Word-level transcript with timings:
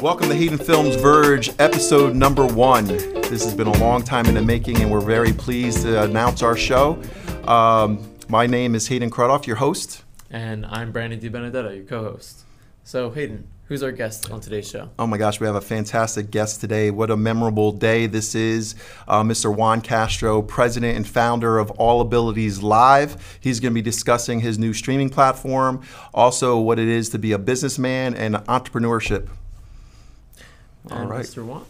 Welcome 0.00 0.30
to 0.30 0.34
Hayden 0.34 0.56
Films 0.56 0.96
Verge, 0.96 1.50
episode 1.58 2.16
number 2.16 2.46
one. 2.46 2.86
This 2.86 3.44
has 3.44 3.54
been 3.54 3.66
a 3.66 3.78
long 3.78 4.02
time 4.02 4.24
in 4.26 4.34
the 4.34 4.40
making, 4.40 4.80
and 4.80 4.90
we're 4.90 5.00
very 5.00 5.32
pleased 5.32 5.82
to 5.82 6.02
announce 6.02 6.42
our 6.42 6.56
show. 6.56 7.00
Um, 7.44 8.02
my 8.28 8.46
name 8.46 8.74
is 8.74 8.88
Hayden 8.88 9.10
Crudoff, 9.10 9.46
your 9.46 9.56
host. 9.56 10.02
And 10.30 10.64
I'm 10.64 10.90
Brandon 10.90 11.20
DiBenedetto, 11.20 11.76
your 11.76 11.84
co 11.84 12.02
host. 12.02 12.44
So, 12.82 13.10
Hayden, 13.10 13.46
who's 13.70 13.84
our 13.84 13.92
guest 13.92 14.32
on 14.32 14.40
today's 14.40 14.68
show? 14.68 14.90
Oh 14.98 15.06
my 15.06 15.16
gosh, 15.16 15.38
we 15.38 15.46
have 15.46 15.54
a 15.54 15.60
fantastic 15.60 16.32
guest 16.32 16.60
today. 16.60 16.90
What 16.90 17.08
a 17.08 17.16
memorable 17.16 17.70
day 17.70 18.08
this 18.08 18.34
is. 18.34 18.74
Uh, 19.06 19.22
Mr. 19.22 19.54
Juan 19.54 19.80
Castro, 19.80 20.42
president 20.42 20.96
and 20.96 21.06
founder 21.06 21.56
of 21.56 21.70
All 21.72 22.00
Abilities 22.00 22.64
Live. 22.64 23.38
He's 23.40 23.60
going 23.60 23.72
to 23.72 23.74
be 23.74 23.80
discussing 23.80 24.40
his 24.40 24.58
new 24.58 24.72
streaming 24.72 25.08
platform, 25.08 25.82
also 26.12 26.58
what 26.58 26.80
it 26.80 26.88
is 26.88 27.10
to 27.10 27.18
be 27.18 27.30
a 27.30 27.38
businessman 27.38 28.14
and 28.14 28.34
entrepreneurship. 28.34 29.28
All 30.90 30.98
and 30.98 31.08
right. 31.08 31.24
Mr. 31.24 31.44
Juan. 31.44 31.64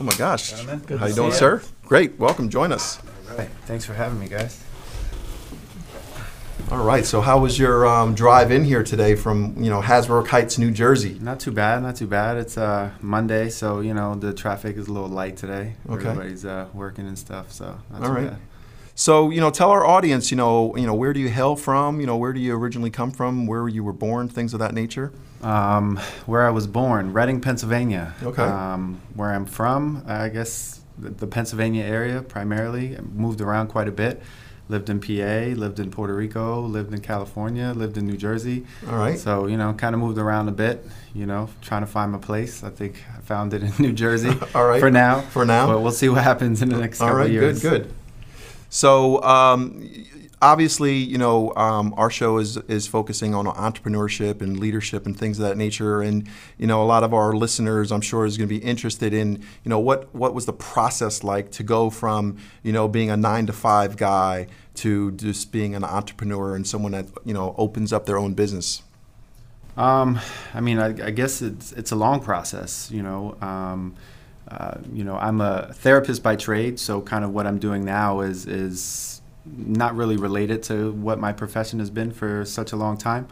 Oh 0.00 0.04
my 0.04 0.14
gosh. 0.16 0.50
Gentlemen, 0.50 0.78
Good 0.86 1.00
How 1.00 1.06
you 1.06 1.14
doing, 1.14 1.32
you. 1.32 1.36
sir? 1.36 1.62
Great. 1.84 2.18
Welcome. 2.18 2.48
Join 2.48 2.72
us. 2.72 2.98
All 3.30 3.36
right. 3.36 3.50
Thanks 3.66 3.84
for 3.84 3.92
having 3.92 4.18
me, 4.18 4.28
guys. 4.28 4.62
All 6.68 6.84
right. 6.84 7.06
So, 7.06 7.20
how 7.20 7.38
was 7.38 7.60
your 7.60 7.86
um, 7.86 8.16
drive 8.16 8.50
in 8.50 8.64
here 8.64 8.82
today 8.82 9.14
from 9.14 9.62
you 9.62 9.70
know 9.70 9.80
Hasbrouck 9.80 10.26
Heights, 10.26 10.58
New 10.58 10.72
Jersey? 10.72 11.16
Not 11.20 11.38
too 11.38 11.52
bad. 11.52 11.80
Not 11.80 11.94
too 11.94 12.08
bad. 12.08 12.38
It's 12.38 12.58
uh, 12.58 12.90
Monday, 13.00 13.50
so 13.50 13.78
you 13.78 13.94
know 13.94 14.16
the 14.16 14.34
traffic 14.34 14.76
is 14.76 14.88
a 14.88 14.92
little 14.92 15.08
light 15.08 15.36
today. 15.36 15.74
Okay. 15.88 16.08
Everybody's 16.08 16.44
uh, 16.44 16.66
working 16.74 17.06
and 17.06 17.16
stuff, 17.16 17.52
so 17.52 17.78
not 17.92 18.02
All 18.02 18.08
too 18.08 18.14
right. 18.14 18.30
bad. 18.30 18.38
So, 18.96 19.30
you 19.30 19.42
know, 19.42 19.50
tell 19.50 19.70
our 19.70 19.84
audience, 19.84 20.30
you 20.30 20.38
know, 20.38 20.74
you 20.74 20.86
know, 20.86 20.94
where 20.94 21.12
do 21.12 21.20
you 21.20 21.28
hail 21.28 21.54
from? 21.54 22.00
You 22.00 22.06
know, 22.06 22.16
where 22.16 22.32
do 22.32 22.40
you 22.40 22.56
originally 22.56 22.90
come 22.90 23.10
from? 23.10 23.46
Where 23.46 23.68
you 23.68 23.84
were 23.84 23.92
born? 23.92 24.26
Things 24.26 24.54
of 24.54 24.58
that 24.60 24.72
nature. 24.72 25.12
Um, 25.42 25.98
where 26.24 26.46
I 26.46 26.50
was 26.50 26.66
born, 26.66 27.12
Reading, 27.12 27.42
Pennsylvania. 27.42 28.14
Okay. 28.22 28.42
Um, 28.42 29.02
where 29.14 29.32
I'm 29.32 29.44
from, 29.44 30.02
I 30.06 30.30
guess 30.30 30.80
the, 30.98 31.10
the 31.10 31.26
Pennsylvania 31.26 31.84
area 31.84 32.22
primarily. 32.22 32.96
I 32.96 33.02
moved 33.02 33.42
around 33.42 33.68
quite 33.68 33.86
a 33.86 33.92
bit. 33.92 34.22
Lived 34.68 34.90
in 34.90 34.98
PA, 35.00 35.54
lived 35.58 35.78
in 35.78 35.90
Puerto 35.92 36.12
Rico, 36.14 36.60
lived 36.62 36.92
in 36.92 37.00
California, 37.00 37.72
lived 37.76 37.96
in 37.96 38.04
New 38.06 38.16
Jersey. 38.16 38.66
All 38.88 38.96
right. 38.98 39.16
So, 39.18 39.46
you 39.46 39.56
know, 39.56 39.72
kind 39.74 39.94
of 39.94 40.00
moved 40.00 40.18
around 40.18 40.48
a 40.48 40.52
bit, 40.52 40.84
you 41.14 41.24
know, 41.24 41.48
trying 41.62 41.82
to 41.82 41.86
find 41.86 42.10
my 42.10 42.18
place. 42.18 42.64
I 42.64 42.70
think 42.70 43.02
I 43.16 43.20
found 43.20 43.54
it 43.54 43.62
in 43.62 43.72
New 43.78 43.92
Jersey 43.92 44.30
All 44.54 44.66
right. 44.66 44.80
for 44.80 44.90
now. 44.90 45.20
For 45.20 45.44
now. 45.44 45.68
But 45.68 45.80
we'll 45.82 45.92
see 45.92 46.08
what 46.08 46.24
happens 46.24 46.62
in 46.62 46.68
the 46.68 46.78
next 46.78 47.00
All 47.00 47.06
couple 47.06 47.18
right. 47.20 47.30
years. 47.30 47.64
All 47.64 47.70
right, 47.70 47.78
good. 47.78 47.86
Good. 47.88 47.94
So, 48.68 49.22
um, 49.22 49.88
obviously, 50.42 50.94
you 50.96 51.18
know, 51.18 51.54
um, 51.56 51.94
our 51.96 52.10
show 52.10 52.38
is 52.38 52.56
is 52.68 52.86
focusing 52.86 53.34
on 53.34 53.46
entrepreneurship 53.46 54.40
and 54.42 54.58
leadership 54.58 55.06
and 55.06 55.18
things 55.18 55.38
of 55.38 55.48
that 55.48 55.56
nature. 55.56 56.02
And 56.02 56.28
you 56.58 56.66
know, 56.66 56.82
a 56.82 56.86
lot 56.86 57.02
of 57.02 57.14
our 57.14 57.34
listeners, 57.34 57.90
I'm 57.90 58.00
sure, 58.00 58.26
is 58.26 58.36
going 58.36 58.48
to 58.48 58.54
be 58.54 58.64
interested 58.64 59.12
in, 59.12 59.42
you 59.64 59.68
know, 59.68 59.78
what 59.78 60.14
what 60.14 60.34
was 60.34 60.46
the 60.46 60.52
process 60.52 61.24
like 61.24 61.50
to 61.52 61.62
go 61.62 61.90
from, 61.90 62.38
you 62.62 62.72
know, 62.72 62.88
being 62.88 63.10
a 63.10 63.16
nine 63.16 63.46
to 63.46 63.52
five 63.52 63.96
guy 63.96 64.46
to 64.76 65.12
just 65.12 65.52
being 65.52 65.74
an 65.74 65.84
entrepreneur 65.84 66.54
and 66.54 66.66
someone 66.66 66.92
that 66.92 67.06
you 67.24 67.34
know 67.34 67.54
opens 67.58 67.92
up 67.92 68.06
their 68.06 68.18
own 68.18 68.34
business. 68.34 68.82
Um, 69.76 70.20
I 70.54 70.60
mean, 70.60 70.78
I, 70.78 70.86
I 71.06 71.10
guess 71.10 71.42
it's 71.42 71.72
it's 71.72 71.92
a 71.92 71.96
long 71.96 72.20
process. 72.20 72.90
You 72.90 73.02
know, 73.02 73.36
um, 73.40 73.94
uh, 74.48 74.78
you 74.92 75.04
know, 75.04 75.16
I'm 75.16 75.40
a 75.40 75.72
therapist 75.74 76.22
by 76.22 76.36
trade, 76.36 76.78
so 76.78 77.00
kind 77.00 77.24
of 77.24 77.32
what 77.32 77.46
I'm 77.46 77.58
doing 77.58 77.84
now 77.84 78.20
is 78.20 78.46
is 78.46 79.15
not 79.56 79.94
really 79.94 80.16
related 80.16 80.62
to 80.64 80.92
what 80.92 81.18
my 81.18 81.32
profession 81.32 81.78
has 81.78 81.90
been 81.90 82.10
for 82.10 82.44
such 82.44 82.72
a 82.72 82.76
long 82.76 82.96
time. 82.96 83.28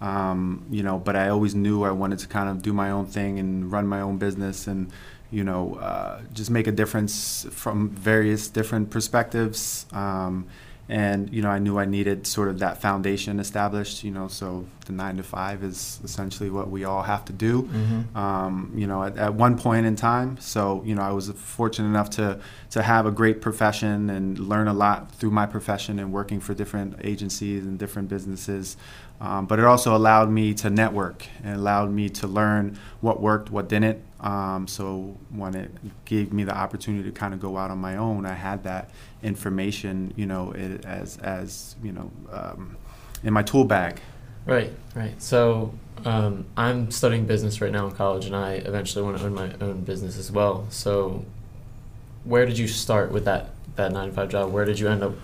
Um, 0.00 0.66
you 0.70 0.82
know, 0.82 0.98
but 0.98 1.16
I 1.16 1.28
always 1.28 1.54
knew 1.54 1.82
I 1.84 1.90
wanted 1.90 2.18
to 2.20 2.28
kind 2.28 2.48
of 2.48 2.62
do 2.62 2.72
my 2.72 2.90
own 2.90 3.06
thing 3.06 3.38
and 3.38 3.70
run 3.72 3.86
my 3.86 4.00
own 4.00 4.18
business 4.18 4.66
and 4.66 4.92
you 5.30 5.42
know 5.42 5.74
uh, 5.76 6.20
just 6.32 6.50
make 6.50 6.66
a 6.66 6.72
difference 6.72 7.46
from 7.50 7.90
various 7.90 8.48
different 8.48 8.90
perspectives. 8.90 9.86
Um, 9.92 10.46
and 10.88 11.32
you 11.32 11.42
know 11.42 11.50
i 11.50 11.58
knew 11.58 11.78
i 11.78 11.84
needed 11.84 12.26
sort 12.26 12.48
of 12.48 12.60
that 12.60 12.80
foundation 12.80 13.40
established 13.40 14.04
you 14.04 14.10
know 14.10 14.28
so 14.28 14.64
the 14.86 14.92
nine 14.92 15.16
to 15.16 15.22
five 15.22 15.64
is 15.64 15.98
essentially 16.04 16.48
what 16.48 16.70
we 16.70 16.84
all 16.84 17.02
have 17.02 17.24
to 17.24 17.32
do 17.32 17.62
Mm-hmm. 17.62 18.16
um, 18.16 18.72
you 18.74 18.86
know 18.86 19.02
at, 19.02 19.16
at 19.18 19.34
one 19.34 19.58
point 19.58 19.84
in 19.86 19.96
time 19.96 20.38
so 20.38 20.82
you 20.84 20.94
know 20.94 21.02
i 21.02 21.10
was 21.10 21.28
fortunate 21.30 21.88
enough 21.88 22.10
to 22.10 22.38
to 22.70 22.82
have 22.82 23.06
a 23.06 23.10
great 23.10 23.40
profession 23.40 24.10
and 24.10 24.38
learn 24.38 24.68
a 24.68 24.74
lot 24.74 25.10
through 25.12 25.30
my 25.30 25.46
profession 25.46 25.98
and 25.98 26.12
working 26.12 26.38
for 26.40 26.54
different 26.54 26.96
agencies 27.02 27.64
and 27.64 27.78
different 27.78 28.08
businesses 28.08 28.76
um, 29.20 29.46
but 29.46 29.58
it 29.58 29.64
also 29.64 29.96
allowed 29.96 30.30
me 30.30 30.52
to 30.54 30.68
network 30.70 31.26
and 31.42 31.54
allowed 31.56 31.90
me 31.90 32.08
to 32.10 32.26
learn 32.26 32.78
what 33.00 33.20
worked 33.20 33.50
what 33.50 33.68
didn't 33.68 33.98
um, 34.20 34.66
so 34.66 35.16
when 35.30 35.54
it 35.54 35.70
gave 36.04 36.32
me 36.32 36.44
the 36.44 36.56
opportunity 36.56 37.04
to 37.04 37.12
kind 37.12 37.34
of 37.34 37.40
go 37.40 37.56
out 37.56 37.70
on 37.70 37.78
my 37.78 37.96
own 37.96 38.24
i 38.24 38.34
had 38.34 38.64
that 38.64 38.90
information 39.22 40.12
you 40.16 40.26
know 40.26 40.52
it, 40.52 40.84
as 40.84 41.18
as 41.18 41.76
you 41.82 41.92
know 41.92 42.10
um, 42.32 42.76
in 43.22 43.32
my 43.32 43.42
tool 43.42 43.64
bag 43.64 44.00
Right, 44.46 44.72
right. 44.94 45.20
So, 45.20 45.74
um, 46.04 46.46
I'm 46.56 46.92
studying 46.92 47.26
business 47.26 47.60
right 47.60 47.72
now 47.72 47.86
in 47.88 47.92
college, 47.92 48.26
and 48.26 48.36
I 48.36 48.52
eventually 48.54 49.04
want 49.04 49.18
to 49.18 49.24
own 49.24 49.34
my 49.34 49.52
own 49.60 49.80
business 49.80 50.16
as 50.16 50.30
well. 50.30 50.66
So, 50.70 51.24
where 52.22 52.46
did 52.46 52.56
you 52.56 52.68
start 52.68 53.10
with 53.10 53.24
that, 53.24 53.50
that 53.74 53.90
nine 53.90 54.08
to 54.08 54.14
five 54.14 54.28
job? 54.28 54.52
Where 54.52 54.64
did 54.64 54.78
you 54.78 54.88
end 54.88 55.02
up, 55.02 55.14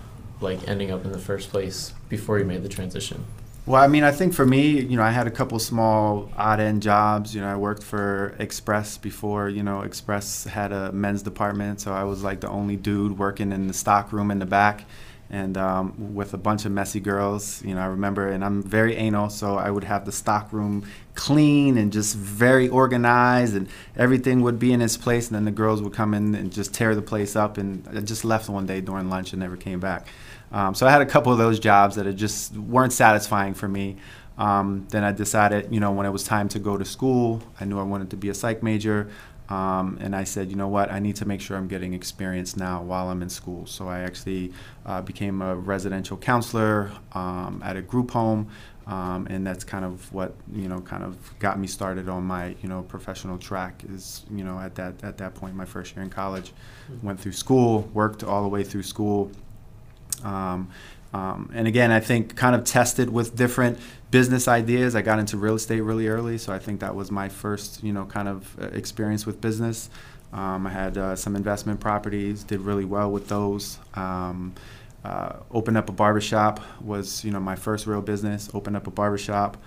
like, 0.41 0.67
ending 0.67 0.91
up 0.91 1.05
in 1.05 1.13
the 1.13 1.19
first 1.19 1.49
place 1.49 1.93
before 2.09 2.37
you 2.37 2.43
made 2.43 2.63
the 2.63 2.69
transition? 2.69 3.23
Well, 3.65 3.81
I 3.81 3.87
mean, 3.87 4.03
I 4.03 4.11
think 4.11 4.33
for 4.33 4.45
me, 4.45 4.81
you 4.81 4.97
know, 4.97 5.03
I 5.03 5.11
had 5.11 5.25
a 5.25 5.31
couple 5.31 5.57
small 5.57 6.29
odd 6.35 6.59
end 6.59 6.81
jobs. 6.81 7.33
You 7.33 7.39
know, 7.39 7.47
I 7.47 7.55
worked 7.55 7.81
for 7.81 8.35
Express 8.37 8.97
before. 8.97 9.47
You 9.47 9.63
know, 9.63 9.81
Express 9.83 10.43
had 10.43 10.73
a 10.73 10.91
men's 10.91 11.23
department, 11.23 11.79
so 11.79 11.93
I 11.93 12.03
was 12.03 12.23
like 12.23 12.41
the 12.41 12.49
only 12.49 12.75
dude 12.75 13.17
working 13.17 13.53
in 13.53 13.67
the 13.67 13.73
stock 13.73 14.11
room 14.11 14.31
in 14.31 14.39
the 14.39 14.45
back, 14.45 14.83
and 15.29 15.55
um, 15.55 16.13
with 16.13 16.33
a 16.33 16.37
bunch 16.37 16.65
of 16.65 16.73
messy 16.73 16.99
girls. 16.99 17.63
You 17.63 17.75
know, 17.75 17.81
I 17.81 17.85
remember, 17.85 18.27
and 18.27 18.43
I'm 18.43 18.61
very 18.61 18.97
anal, 18.97 19.29
so 19.29 19.57
I 19.57 19.71
would 19.71 19.85
have 19.85 20.03
the 20.03 20.11
stock 20.11 20.51
room 20.51 20.85
clean 21.15 21.77
and 21.77 21.93
just 21.93 22.17
very 22.17 22.67
organized, 22.67 23.55
and 23.55 23.69
everything 23.95 24.41
would 24.41 24.59
be 24.59 24.73
in 24.73 24.81
its 24.81 24.97
place. 24.97 25.27
And 25.27 25.35
then 25.35 25.45
the 25.45 25.51
girls 25.51 25.81
would 25.81 25.93
come 25.93 26.13
in 26.13 26.35
and 26.35 26.51
just 26.51 26.73
tear 26.73 26.95
the 26.95 27.01
place 27.01 27.37
up. 27.37 27.57
And 27.57 27.87
I 27.87 28.01
just 28.01 28.25
left 28.25 28.49
one 28.49 28.65
day 28.65 28.81
during 28.81 29.09
lunch 29.09 29.31
and 29.31 29.39
never 29.39 29.55
came 29.55 29.79
back. 29.79 30.07
Um, 30.53 30.75
so 30.75 30.85
I 30.85 30.91
had 30.91 31.01
a 31.01 31.05
couple 31.05 31.31
of 31.31 31.39
those 31.39 31.59
jobs 31.59 31.95
that 31.95 32.05
it 32.05 32.13
just 32.13 32.55
weren't 32.55 32.93
satisfying 32.93 33.55
for 33.55 33.67
me. 33.67 33.97
Um, 34.37 34.87
then 34.89 35.03
I 35.03 35.11
decided, 35.11 35.73
you 35.73 35.79
know, 35.79 35.91
when 35.91 36.05
it 36.05 36.11
was 36.11 36.23
time 36.23 36.47
to 36.49 36.59
go 36.59 36.77
to 36.77 36.85
school, 36.85 37.41
I 37.59 37.65
knew 37.65 37.79
I 37.79 37.83
wanted 37.83 38.11
to 38.11 38.17
be 38.17 38.29
a 38.29 38.33
psych 38.33 38.63
major. 38.63 39.09
Um, 39.49 39.97
and 39.99 40.15
I 40.15 40.23
said, 40.23 40.49
you 40.49 40.55
know 40.55 40.69
what, 40.69 40.91
I 40.91 40.99
need 40.99 41.17
to 41.17 41.27
make 41.27 41.41
sure 41.41 41.57
I'm 41.57 41.67
getting 41.67 41.93
experience 41.93 42.55
now 42.55 42.81
while 42.81 43.09
I'm 43.09 43.21
in 43.21 43.29
school. 43.29 43.65
So 43.65 43.87
I 43.87 43.99
actually 43.99 44.53
uh, 44.85 45.01
became 45.01 45.41
a 45.41 45.55
residential 45.55 46.17
counselor 46.17 46.91
um, 47.11 47.61
at 47.63 47.75
a 47.75 47.81
group 47.81 48.11
home. 48.11 48.49
Um, 48.85 49.27
and 49.29 49.45
that's 49.47 49.63
kind 49.63 49.85
of 49.85 50.11
what 50.11 50.35
you 50.51 50.67
know 50.67 50.81
kind 50.81 51.05
of 51.05 51.17
got 51.39 51.57
me 51.57 51.67
started 51.67 52.09
on 52.09 52.25
my 52.25 52.53
you 52.61 52.67
know 52.67 52.81
professional 52.81 53.37
track 53.37 53.81
is 53.87 54.25
you 54.29 54.43
know 54.43 54.59
at 54.59 54.75
that 54.75 55.01
at 55.05 55.17
that 55.19 55.35
point 55.35 55.55
my 55.55 55.63
first 55.63 55.95
year 55.95 56.03
in 56.03 56.09
college 56.09 56.51
went 57.01 57.17
through 57.17 57.31
school 57.31 57.89
worked 57.93 58.25
all 58.25 58.41
the 58.41 58.49
way 58.49 58.61
through 58.61 58.83
school 58.83 59.31
um, 60.23 60.69
um, 61.13 61.51
and 61.53 61.67
again, 61.67 61.91
I 61.91 61.99
think 61.99 62.35
kind 62.35 62.55
of 62.55 62.63
tested 62.63 63.09
with 63.09 63.35
different 63.35 63.77
business 64.09 64.47
ideas. 64.47 64.95
I 64.95 65.01
got 65.01 65.19
into 65.19 65.37
real 65.37 65.55
estate 65.55 65.81
really 65.81 66.07
early, 66.07 66.37
so 66.37 66.51
I 66.51 66.59
think 66.59 66.79
that 66.79 66.95
was 66.95 67.11
my 67.11 67.29
first, 67.29 67.83
you 67.83 67.93
know, 67.93 68.05
kind 68.05 68.27
of 68.27 68.59
uh, 68.59 68.65
experience 68.67 69.25
with 69.25 69.39
business. 69.39 69.89
Um, 70.33 70.65
I 70.65 70.71
had 70.71 70.97
uh, 70.97 71.15
some 71.15 71.35
investment 71.35 71.79
properties, 71.79 72.43
did 72.43 72.61
really 72.61 72.85
well 72.85 73.11
with 73.11 73.27
those. 73.27 73.77
Um, 73.93 74.53
uh, 75.05 75.37
opened 75.51 75.77
up 75.77 75.89
a 75.89 75.91
barbershop 75.91 76.61
was, 76.81 77.23
you 77.23 77.31
know, 77.31 77.39
my 77.39 77.55
first 77.55 77.85
real 77.85 78.01
business. 78.01 78.49
Opened 78.53 78.75
up 78.75 78.87
a 78.87 78.91
barbershop. 78.91 79.57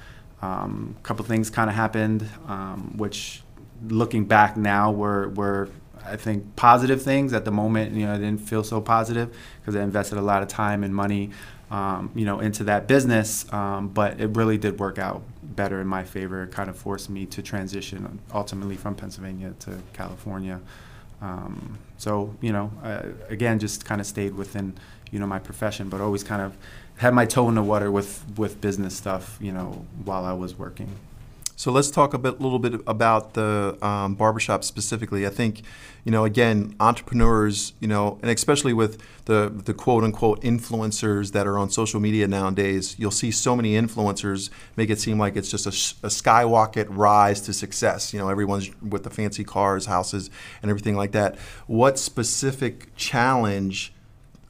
Um, 0.43 0.97
a 0.98 1.03
couple 1.03 1.25
things 1.25 1.51
kind 1.51 1.71
of 1.71 1.77
happened, 1.77 2.28
um, 2.48 2.97
which, 2.97 3.43
looking 3.89 4.25
back 4.25 4.57
now, 4.57 4.91
were 4.91 5.28
were 5.31 5.69
I 6.07 6.17
think 6.17 6.57
positive 6.57 7.03
things 7.03 7.33
at 7.33 7.45
the 7.45 7.51
moment. 7.51 7.95
You 7.95 8.07
know, 8.07 8.15
I 8.15 8.19
didn't 8.19 8.41
feel 8.41 8.65
so 8.65 8.81
positive 8.81 9.37
because 9.61 9.77
I 9.77 9.83
invested 9.83 10.19
a 10.19 10.23
lot 10.23 10.43
of 10.43 10.49
time 10.49 10.85
and 10.85 10.95
money, 10.95 11.31
um, 11.71 12.11
you 12.15 12.25
know, 12.25 12.41
into 12.41 12.65
that 12.65 12.87
business. 12.87 13.51
Um, 13.53 13.89
but 13.89 14.21
it 14.21 14.37
really 14.37 14.59
did 14.59 14.79
work 14.79 14.99
out 14.99 15.23
better 15.43 15.81
in 15.81 15.87
my 15.87 16.05
favor. 16.05 16.43
It 16.45 16.53
kind 16.53 16.71
of 16.71 16.77
forced 16.77 17.11
me 17.11 17.27
to 17.27 17.43
transition 17.43 18.21
ultimately 18.33 18.77
from 18.77 18.95
Pennsylvania 18.95 19.55
to 19.61 19.79
California. 19.93 20.61
Um, 21.21 21.79
so 21.99 22.35
you 22.41 22.53
know, 22.53 22.71
uh, 22.83 23.03
again, 23.29 23.59
just 23.59 23.85
kind 23.85 24.01
of 24.01 24.07
stayed 24.07 24.35
within 24.35 24.75
you 25.11 25.19
know 25.19 25.27
my 25.27 25.39
profession, 25.39 25.89
but 25.89 26.01
always 26.01 26.23
kind 26.23 26.43
of 26.43 26.57
had 26.99 27.15
my 27.15 27.27
toe 27.27 27.49
in 27.49 27.55
the 27.55 27.63
water 27.63 27.91
with 27.91 28.25
with 28.37 28.61
business 28.61 28.95
stuff. 28.95 29.39
You 29.41 29.53
know, 29.53 29.87
while 30.05 30.25
I 30.25 30.33
was 30.33 30.59
working. 30.59 30.91
So 31.59 31.73
let's 31.73 31.91
talk 31.91 32.13
a 32.13 32.19
bit, 32.19 32.39
little 32.39 32.59
bit 32.59 32.83
about 32.87 33.33
the 33.33 33.79
um, 33.81 34.15
barbershop 34.15 34.63
specifically. 34.63 35.27
I 35.27 35.31
think, 35.31 35.63
you 36.05 36.13
know, 36.13 36.27
again, 36.27 36.77
entrepreneurs, 36.79 37.73
you 37.81 37.89
know, 37.89 38.19
and 38.21 38.31
especially 38.31 38.75
with 38.75 39.03
the 39.25 39.51
the 39.65 39.73
quote 39.73 40.05
unquote 40.05 40.43
influencers 40.43 41.33
that 41.33 41.47
are 41.47 41.59
on 41.59 41.71
social 41.71 41.99
media 41.99 42.29
nowadays, 42.29 42.95
you'll 42.99 43.11
see 43.11 43.31
so 43.31 43.57
many 43.57 43.73
influencers 43.73 44.51
make 44.77 44.91
it 44.91 45.01
seem 45.01 45.19
like 45.19 45.35
it's 45.35 45.51
just 45.51 45.67
a, 45.67 46.07
a 46.07 46.11
skyrocket 46.11 46.91
rise 46.91 47.41
to 47.41 47.55
success. 47.55 48.13
You 48.13 48.19
know, 48.19 48.29
everyone's 48.29 48.71
with 48.83 49.05
the 49.05 49.11
fancy 49.11 49.43
cars, 49.43 49.87
houses, 49.87 50.29
and 50.61 50.71
everything 50.71 50.95
like 50.95 51.13
that. 51.13 51.39
What 51.67 51.99
specific 51.99 52.95
challenge 52.97 53.95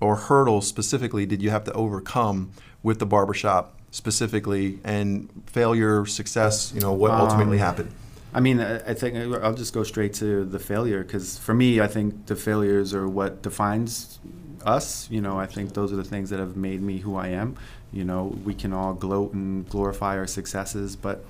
or 0.00 0.16
hurdle 0.16 0.60
specifically 0.60 1.24
did 1.24 1.40
you 1.40 1.50
have 1.50 1.62
to 1.64 1.72
overcome 1.72 2.50
with 2.82 2.98
the 2.98 3.06
barbershop 3.06 3.76
specifically 4.00 4.78
and 4.84 5.28
failure, 5.46 6.04
success, 6.04 6.70
you 6.74 6.80
know, 6.82 6.92
what 6.92 7.10
ultimately 7.12 7.56
Um, 7.58 7.66
happened? 7.68 7.90
I 8.34 8.40
mean, 8.40 8.60
I 8.60 8.92
think 8.92 9.16
I'll 9.42 9.54
just 9.54 9.72
go 9.72 9.82
straight 9.82 10.12
to 10.14 10.44
the 10.44 10.58
failure 10.58 11.02
because 11.02 11.38
for 11.38 11.54
me, 11.54 11.80
I 11.80 11.86
think 11.86 12.26
the 12.26 12.36
failures 12.36 12.92
are 12.92 13.08
what 13.08 13.40
defines 13.42 14.18
us. 14.66 15.08
You 15.10 15.22
know, 15.22 15.38
I 15.40 15.46
think 15.46 15.72
those 15.72 15.90
are 15.94 15.96
the 15.96 16.04
things 16.14 16.28
that 16.30 16.38
have 16.38 16.54
made 16.56 16.82
me 16.82 16.98
who 16.98 17.16
I 17.16 17.28
am. 17.28 17.56
You 17.92 18.04
know, 18.04 18.36
we 18.44 18.52
can 18.52 18.74
all 18.74 18.92
gloat 18.92 19.32
and 19.32 19.66
glorify 19.70 20.18
our 20.18 20.26
successes, 20.26 20.94
but 20.96 21.24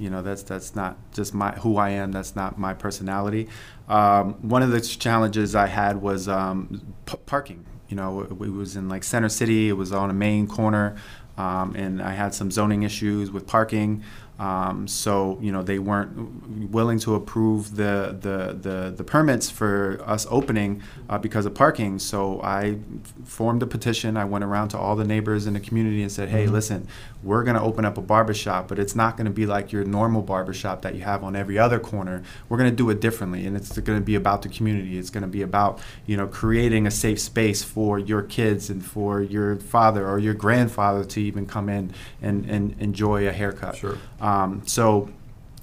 you 0.00 0.10
know 0.10 0.22
that's 0.22 0.42
that's 0.42 0.74
not 0.74 0.96
just 1.12 1.32
my 1.34 1.52
who 1.62 1.76
I 1.76 1.90
am. 1.90 2.10
That's 2.10 2.34
not 2.34 2.58
my 2.58 2.74
personality. 2.74 3.46
Um, 3.88 4.34
one 4.54 4.62
of 4.64 4.70
the 4.70 4.80
challenges 4.80 5.54
I 5.54 5.66
had 5.66 6.02
was 6.02 6.26
um, 6.26 6.80
p- 7.06 7.16
parking. 7.26 7.64
You 7.88 7.96
know, 7.96 8.20
it 8.22 8.52
was 8.62 8.76
in 8.76 8.88
like 8.88 9.02
Center 9.04 9.28
City. 9.30 9.68
It 9.68 9.76
was 9.82 9.92
on 9.92 10.10
a 10.10 10.14
main 10.14 10.46
corner, 10.46 10.96
um, 11.38 11.74
and 11.76 12.02
I 12.02 12.12
had 12.12 12.34
some 12.34 12.50
zoning 12.50 12.82
issues 12.82 13.30
with 13.30 13.46
parking. 13.46 14.02
Um, 14.38 14.86
so 14.86 15.36
you 15.40 15.50
know 15.50 15.62
they 15.62 15.78
weren't 15.80 16.70
willing 16.70 16.98
to 17.00 17.14
approve 17.16 17.74
the 17.76 18.16
the 18.20 18.56
the, 18.60 18.94
the 18.96 19.02
permits 19.04 19.50
for 19.50 20.00
us 20.06 20.26
opening 20.30 20.80
uh, 21.08 21.18
because 21.18 21.44
of 21.44 21.54
parking. 21.54 21.98
So 21.98 22.40
I 22.42 22.78
formed 23.24 23.62
a 23.62 23.66
petition. 23.66 24.16
I 24.16 24.24
went 24.24 24.44
around 24.44 24.68
to 24.68 24.78
all 24.78 24.94
the 24.94 25.04
neighbors 25.04 25.46
in 25.48 25.54
the 25.54 25.60
community 25.60 26.02
and 26.02 26.12
said, 26.12 26.28
"Hey, 26.28 26.46
Mhm. 26.46 26.52
listen, 26.52 26.88
we're 27.24 27.42
going 27.42 27.56
to 27.56 27.62
open 27.62 27.84
up 27.84 27.98
a 27.98 28.00
barbershop, 28.00 28.68
but 28.68 28.78
it's 28.78 28.94
not 28.94 29.16
going 29.16 29.24
to 29.24 29.32
be 29.32 29.44
like 29.44 29.72
your 29.72 29.82
normal 29.84 30.22
barbershop 30.22 30.82
that 30.82 30.94
you 30.94 31.02
have 31.02 31.24
on 31.24 31.34
every 31.34 31.58
other 31.58 31.80
corner. 31.80 32.22
We're 32.48 32.58
going 32.58 32.70
to 32.70 32.76
do 32.76 32.88
it 32.90 33.00
differently, 33.00 33.44
and 33.44 33.56
it's 33.56 33.76
going 33.80 33.98
to 33.98 34.04
be 34.04 34.14
about 34.14 34.42
the 34.42 34.48
community. 34.48 34.98
It's 34.98 35.10
going 35.10 35.22
to 35.22 35.28
be 35.28 35.42
about 35.42 35.80
you 36.06 36.16
know 36.16 36.28
creating 36.28 36.86
a 36.86 36.92
safe 36.92 37.18
space 37.20 37.64
for 37.64 37.98
your 37.98 38.22
kids 38.22 38.70
and 38.70 38.84
for 38.84 39.20
your 39.20 39.56
father 39.56 40.08
or 40.08 40.20
your 40.20 40.34
grandfather 40.34 41.02
to 41.04 41.20
even 41.20 41.44
come 41.44 41.68
in 41.68 41.90
and, 42.22 42.44
and 42.48 42.76
enjoy 42.78 43.26
a 43.26 43.32
haircut. 43.32 43.74
Sure. 43.74 43.98
Um, 44.20 44.27
so 44.64 45.08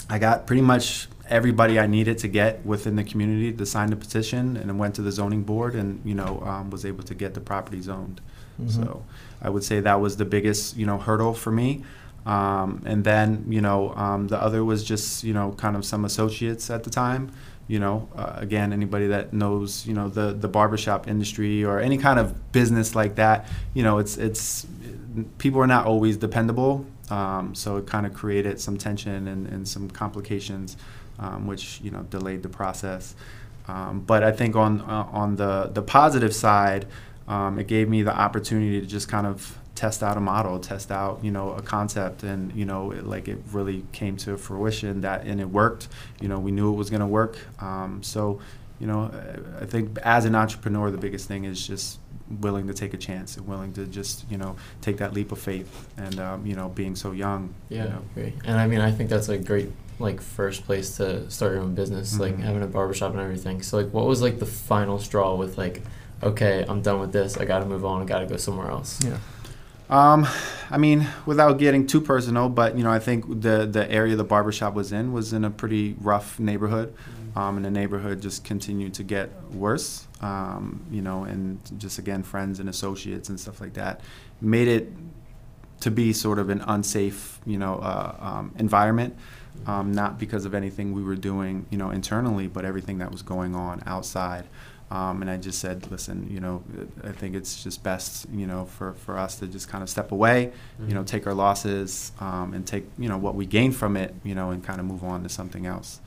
I 0.09 0.19
got 0.19 0.45
pretty 0.47 0.61
much 0.61 1.07
everybody 1.27 1.79
I 1.79 1.87
needed 1.87 2.17
to 2.19 2.27
get 2.27 2.65
within 2.65 2.95
the 2.95 3.03
community 3.03 3.51
to 3.51 3.65
sign 3.65 3.89
the 3.89 3.95
petition, 3.95 4.57
and 4.57 4.77
went 4.79 4.95
to 4.95 5.01
the 5.01 5.11
zoning 5.11 5.43
board, 5.43 5.73
and 5.75 6.01
you 6.05 6.15
know 6.15 6.41
um, 6.45 6.69
was 6.69 6.85
able 6.85 7.03
to 7.03 7.15
get 7.15 7.33
the 7.33 7.41
property 7.41 7.81
zoned. 7.81 8.21
Mhm. 8.61 8.71
So 8.71 9.03
I 9.41 9.49
would 9.49 9.63
say 9.63 9.79
that 9.81 9.99
was 9.99 10.17
the 10.17 10.25
biggest 10.25 10.77
you 10.77 10.85
know 10.85 10.97
hurdle 10.97 11.33
for 11.33 11.51
me. 11.51 11.83
Um, 12.25 12.81
and 12.85 13.03
then 13.03 13.45
you 13.49 13.61
know 13.61 13.93
um, 13.95 14.27
the 14.27 14.41
other 14.41 14.63
was 14.63 14.83
just 14.83 15.23
you 15.23 15.33
know 15.33 15.53
kind 15.57 15.75
of 15.75 15.85
some 15.85 16.05
associates 16.05 16.69
at 16.69 16.83
the 16.83 16.89
time. 16.89 17.31
You 17.67 17.79
know, 17.79 18.07
uh, 18.15 18.33
again, 18.35 18.71
anybody 18.73 19.07
that 19.07 19.33
knows 19.33 19.87
you 19.87 19.93
know 19.93 20.07
the 20.07 20.33
the 20.33 20.47
barbershop 20.47 21.07
industry 21.07 21.63
or 21.65 21.79
any 21.79 21.97
kind 21.97 22.19
of 22.19 22.51
business 22.51 22.93
like 22.95 23.15
that, 23.15 23.47
you 23.73 23.81
know, 23.81 23.97
it's 23.97 24.17
it's 24.17 24.67
people 25.39 25.59
are 25.61 25.67
not 25.67 25.85
always 25.87 26.17
dependable. 26.17 26.85
Um, 27.11 27.53
so 27.53 27.77
it 27.77 27.85
kind 27.85 28.05
of 28.05 28.13
created 28.13 28.59
some 28.59 28.77
tension 28.77 29.27
and, 29.27 29.47
and 29.47 29.67
some 29.67 29.89
complications, 29.89 30.75
um, 31.19 31.45
which 31.47 31.79
you 31.81 31.91
know 31.91 32.03
delayed 32.03 32.41
the 32.43 32.49
process. 32.49 33.15
Um, 33.67 34.01
but 34.01 34.23
I 34.23 34.31
think 34.31 34.55
on 34.55 34.81
uh, 34.81 35.07
on 35.11 35.35
the 35.35 35.69
the 35.73 35.81
positive 35.81 36.33
side, 36.33 36.87
um, 37.27 37.59
it 37.59 37.67
gave 37.67 37.89
me 37.89 38.01
the 38.03 38.15
opportunity 38.15 38.79
to 38.81 38.87
just 38.87 39.07
kind 39.07 39.27
of 39.27 39.57
test 39.75 40.01
out 40.01 40.15
a 40.17 40.21
model, 40.21 40.59
test 40.59 40.91
out 40.91 41.19
you 41.23 41.31
know 41.31 41.51
a 41.51 41.61
concept, 41.61 42.23
and 42.23 42.51
you 42.53 42.65
know 42.65 42.91
it, 42.91 43.05
like 43.05 43.27
it 43.27 43.39
really 43.51 43.83
came 43.91 44.17
to 44.17 44.37
fruition 44.37 45.01
that 45.01 45.25
and 45.25 45.39
it 45.39 45.49
worked. 45.49 45.87
You 46.21 46.27
know 46.27 46.39
we 46.39 46.51
knew 46.51 46.71
it 46.73 46.75
was 46.77 46.89
going 46.89 47.01
to 47.01 47.07
work. 47.07 47.37
Um, 47.59 48.01
so 48.01 48.39
you 48.79 48.87
know 48.87 49.11
I- 49.13 49.63
I 49.63 49.65
think 49.65 49.97
as 49.99 50.25
an 50.25 50.33
entrepreneur, 50.35 50.89
the 50.91 50.97
biggest 50.97 51.27
thing 51.27 51.43
is 51.45 51.65
just 51.67 51.99
willing 52.41 52.67
to 52.67 52.73
take 52.73 52.93
a 52.93 52.97
chance 52.97 53.37
and 53.37 53.47
willing 53.47 53.71
to 53.73 53.85
just 53.85 54.25
you 54.31 54.37
know 54.37 54.55
take 54.81 54.97
that 54.97 55.13
leap 55.13 55.31
of 55.31 55.39
faith 55.39 55.87
and 55.97 56.19
um, 56.19 56.45
you 56.45 56.55
know 56.55 56.69
being 56.69 56.95
so 56.95 57.11
young. 57.11 57.53
Yeah, 57.69 57.83
You 57.83 57.89
know. 57.89 58.01
great. 58.13 58.33
And 58.45 58.57
I 58.59 58.67
mean, 58.67 58.81
I 58.81 58.91
think 58.91 59.09
that's 59.09 59.29
a 59.29 59.37
great 59.37 59.71
like 59.99 60.19
first 60.21 60.65
place 60.65 60.97
to 60.97 61.29
start 61.31 61.53
your 61.53 61.61
own 61.61 61.73
business, 61.75 62.19
like 62.19 62.35
Mhm. 62.35 62.41
having 62.43 62.63
a 62.63 62.67
barbershop 62.67 63.11
and 63.11 63.21
everything. 63.21 63.61
So 63.61 63.77
like, 63.77 63.93
what 63.93 64.05
was 64.05 64.21
like 64.21 64.39
the 64.39 64.45
final 64.45 64.99
straw 64.99 65.35
with 65.35 65.57
like, 65.57 65.81
okay, 66.21 66.65
I'm 66.67 66.81
done 66.81 66.99
with 66.99 67.13
this. 67.13 67.37
I 67.37 67.45
got 67.45 67.59
to 67.59 67.65
move 67.65 67.85
on. 67.85 68.01
I 68.01 68.05
got 68.05 68.19
to 68.19 68.25
go 68.25 68.35
somewhere 68.37 68.69
else. 68.69 68.99
Yeah. 69.05 69.17
Um, 69.89 70.27
I 70.71 70.77
mean, 70.77 71.07
without 71.27 71.59
getting 71.59 71.85
too 71.85 72.01
personal, 72.01 72.49
but 72.49 72.75
you 72.77 72.83
know, 72.83 72.91
I 72.91 72.97
think 72.99 73.41
the 73.41 73.67
the 73.67 73.89
area 73.91 74.15
the 74.15 74.23
barbershop 74.23 74.73
was 74.73 74.91
in 74.91 75.13
was 75.13 75.31
in 75.31 75.45
a 75.45 75.51
pretty 75.51 75.95
rough 76.01 76.39
neighborhood, 76.39 76.91
um, 77.35 77.57
and 77.57 77.65
the 77.65 77.71
neighborhood 77.71 78.21
just 78.21 78.43
continued 78.43 78.93
to 78.95 79.03
get 79.03 79.29
worse. 79.51 80.07
Um, 80.21 80.85
you 80.89 81.01
know, 81.01 81.23
and 81.23 81.59
just 81.77 81.99
again, 81.99 82.23
friends 82.23 82.59
and 82.59 82.69
associates 82.69 83.29
and 83.29 83.39
stuff 83.39 83.59
like 83.61 83.73
that 83.73 84.01
made 84.41 84.67
it 84.67 84.91
to 85.81 85.91
be 85.91 86.13
sort 86.13 86.39
of 86.39 86.49
an 86.49 86.61
unsafe, 86.67 87.39
you 87.45 87.57
know, 87.57 87.75
uh, 87.75 88.15
um, 88.19 88.55
environment. 88.57 89.15
Um, 89.67 89.93
not 89.93 90.19
because 90.19 90.43
of 90.43 90.53
anything 90.53 90.91
we 90.91 91.01
were 91.01 91.15
doing, 91.15 91.65
you 91.69 91.77
know, 91.77 91.89
internally, 91.89 92.47
but 92.47 92.65
everything 92.65 92.97
that 92.97 93.11
was 93.11 93.21
going 93.21 93.55
on 93.55 93.81
outside. 93.85 94.45
Um, 94.91 95.21
and 95.21 95.31
I 95.31 95.37
just 95.37 95.59
said, 95.59 95.89
listen, 95.89 96.27
you 96.29 96.39
know, 96.39 96.63
I 97.03 97.11
think 97.11 97.35
it's 97.35 97.63
just 97.63 97.81
best, 97.81 98.27
you 98.31 98.45
know, 98.45 98.65
for, 98.65 98.93
for 98.93 99.17
us 99.17 99.39
to 99.39 99.47
just 99.47 99.67
kind 99.67 99.81
of 99.81 99.89
step 99.89 100.11
away, 100.11 100.51
you 100.87 100.93
know, 100.93 101.03
take 101.03 101.25
our 101.25 101.33
losses 101.33 102.11
um, 102.19 102.53
and 102.53 102.67
take, 102.67 102.85
you 102.99 103.09
know, 103.09 103.17
what 103.17 103.33
we 103.33 103.45
gain 103.45 103.71
from 103.71 103.97
it, 103.97 104.13
you 104.23 104.35
know, 104.35 104.51
and 104.51 104.63
kind 104.63 104.79
of 104.79 104.85
move 104.85 105.03
on 105.03 105.23
to 105.23 105.29
something 105.29 105.65
else. 105.65 106.01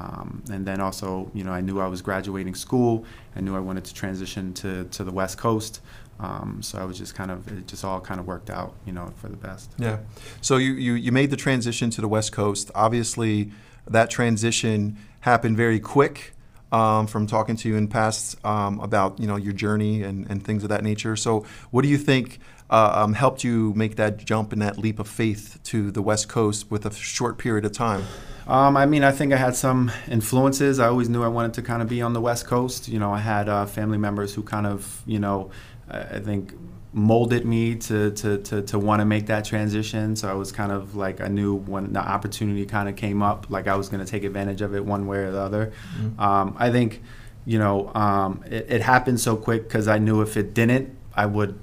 Um, 0.00 0.42
and 0.50 0.66
then 0.66 0.80
also, 0.80 1.30
you 1.34 1.44
know, 1.44 1.52
I 1.52 1.60
knew 1.60 1.78
I 1.78 1.86
was 1.86 2.00
graduating 2.00 2.54
school. 2.54 3.04
I 3.36 3.40
knew 3.40 3.54
I 3.54 3.60
wanted 3.60 3.84
to 3.84 3.94
transition 3.94 4.54
to, 4.54 4.84
to 4.84 5.04
the 5.04 5.12
West 5.12 5.36
Coast. 5.36 5.80
Um, 6.18 6.62
so 6.62 6.78
I 6.78 6.84
was 6.84 6.98
just 6.98 7.14
kind 7.14 7.30
of, 7.30 7.46
it 7.48 7.66
just 7.66 7.84
all 7.84 8.00
kind 8.00 8.18
of 8.18 8.26
worked 8.26 8.50
out, 8.50 8.74
you 8.86 8.92
know, 8.92 9.12
for 9.16 9.28
the 9.28 9.36
best. 9.36 9.72
Yeah. 9.78 9.98
So 10.40 10.56
you, 10.56 10.72
you, 10.72 10.94
you 10.94 11.12
made 11.12 11.30
the 11.30 11.36
transition 11.36 11.90
to 11.90 12.00
the 12.00 12.08
West 12.08 12.32
Coast. 12.32 12.70
Obviously, 12.74 13.52
that 13.86 14.10
transition 14.10 14.96
happened 15.20 15.56
very 15.56 15.80
quick. 15.80 16.32
Um, 16.72 17.08
from 17.08 17.26
talking 17.26 17.56
to 17.56 17.68
you 17.68 17.74
in 17.74 17.88
past 17.88 18.36
um, 18.46 18.78
about 18.78 19.18
you 19.18 19.26
know 19.26 19.34
your 19.34 19.52
journey 19.52 20.04
and, 20.04 20.30
and 20.30 20.40
things 20.40 20.62
of 20.62 20.68
that 20.68 20.84
nature. 20.84 21.16
So, 21.16 21.44
what 21.72 21.82
do 21.82 21.88
you 21.88 21.98
think 21.98 22.38
uh, 22.70 22.92
um, 22.94 23.14
helped 23.14 23.44
you 23.44 23.74
make 23.74 23.96
that 23.96 24.16
jump 24.24 24.52
and 24.52 24.62
that 24.62 24.78
leap 24.78 24.98
of 24.98 25.08
faith 25.08 25.58
to 25.64 25.90
the 25.90 26.00
West 26.00 26.28
Coast 26.28 26.70
with 26.70 26.86
a 26.86 26.94
short 26.94 27.36
period 27.36 27.64
of 27.64 27.72
time? 27.72 28.04
Um, 28.46 28.76
I 28.76 28.86
mean, 28.86 29.04
I 29.04 29.12
think 29.12 29.32
I 29.32 29.36
had 29.36 29.54
some 29.54 29.92
influences. 30.08 30.80
I 30.80 30.86
always 30.86 31.08
knew 31.08 31.22
I 31.22 31.28
wanted 31.28 31.54
to 31.54 31.62
kind 31.62 31.82
of 31.82 31.88
be 31.88 32.00
on 32.00 32.14
the 32.14 32.20
West 32.20 32.46
Coast. 32.46 32.88
You 32.88 32.98
know, 32.98 33.12
I 33.12 33.18
had 33.18 33.48
uh, 33.48 33.66
family 33.66 33.98
members 33.98 34.34
who 34.34 34.42
kind 34.42 34.66
of, 34.66 35.02
you 35.06 35.18
know, 35.18 35.50
I 35.88 36.20
think 36.20 36.54
molded 36.92 37.44
me 37.44 37.76
to 37.76 38.10
to 38.10 38.38
to, 38.38 38.62
to 38.62 38.78
want 38.78 39.00
to 39.00 39.04
make 39.04 39.26
that 39.26 39.44
transition. 39.44 40.16
So 40.16 40.28
I 40.28 40.34
was 40.34 40.50
kind 40.50 40.72
of 40.72 40.96
like 40.96 41.20
I 41.20 41.28
knew 41.28 41.54
when 41.54 41.92
the 41.92 42.00
opportunity 42.00 42.66
kind 42.66 42.88
of 42.88 42.96
came 42.96 43.22
up, 43.22 43.50
like 43.50 43.68
I 43.68 43.76
was 43.76 43.88
going 43.88 44.04
to 44.04 44.10
take 44.10 44.24
advantage 44.24 44.62
of 44.62 44.74
it 44.74 44.84
one 44.84 45.06
way 45.06 45.18
or 45.18 45.30
the 45.30 45.40
other. 45.40 45.72
Um, 46.18 46.56
I 46.58 46.70
think, 46.70 47.02
you 47.44 47.58
know, 47.58 47.92
um, 47.94 48.42
it, 48.46 48.66
it 48.68 48.80
happened 48.82 49.20
so 49.20 49.36
quick 49.36 49.64
because 49.64 49.86
I 49.86 49.98
knew 49.98 50.22
if 50.22 50.36
it 50.36 50.54
didn't, 50.54 50.96
I 51.14 51.26
would 51.26 51.58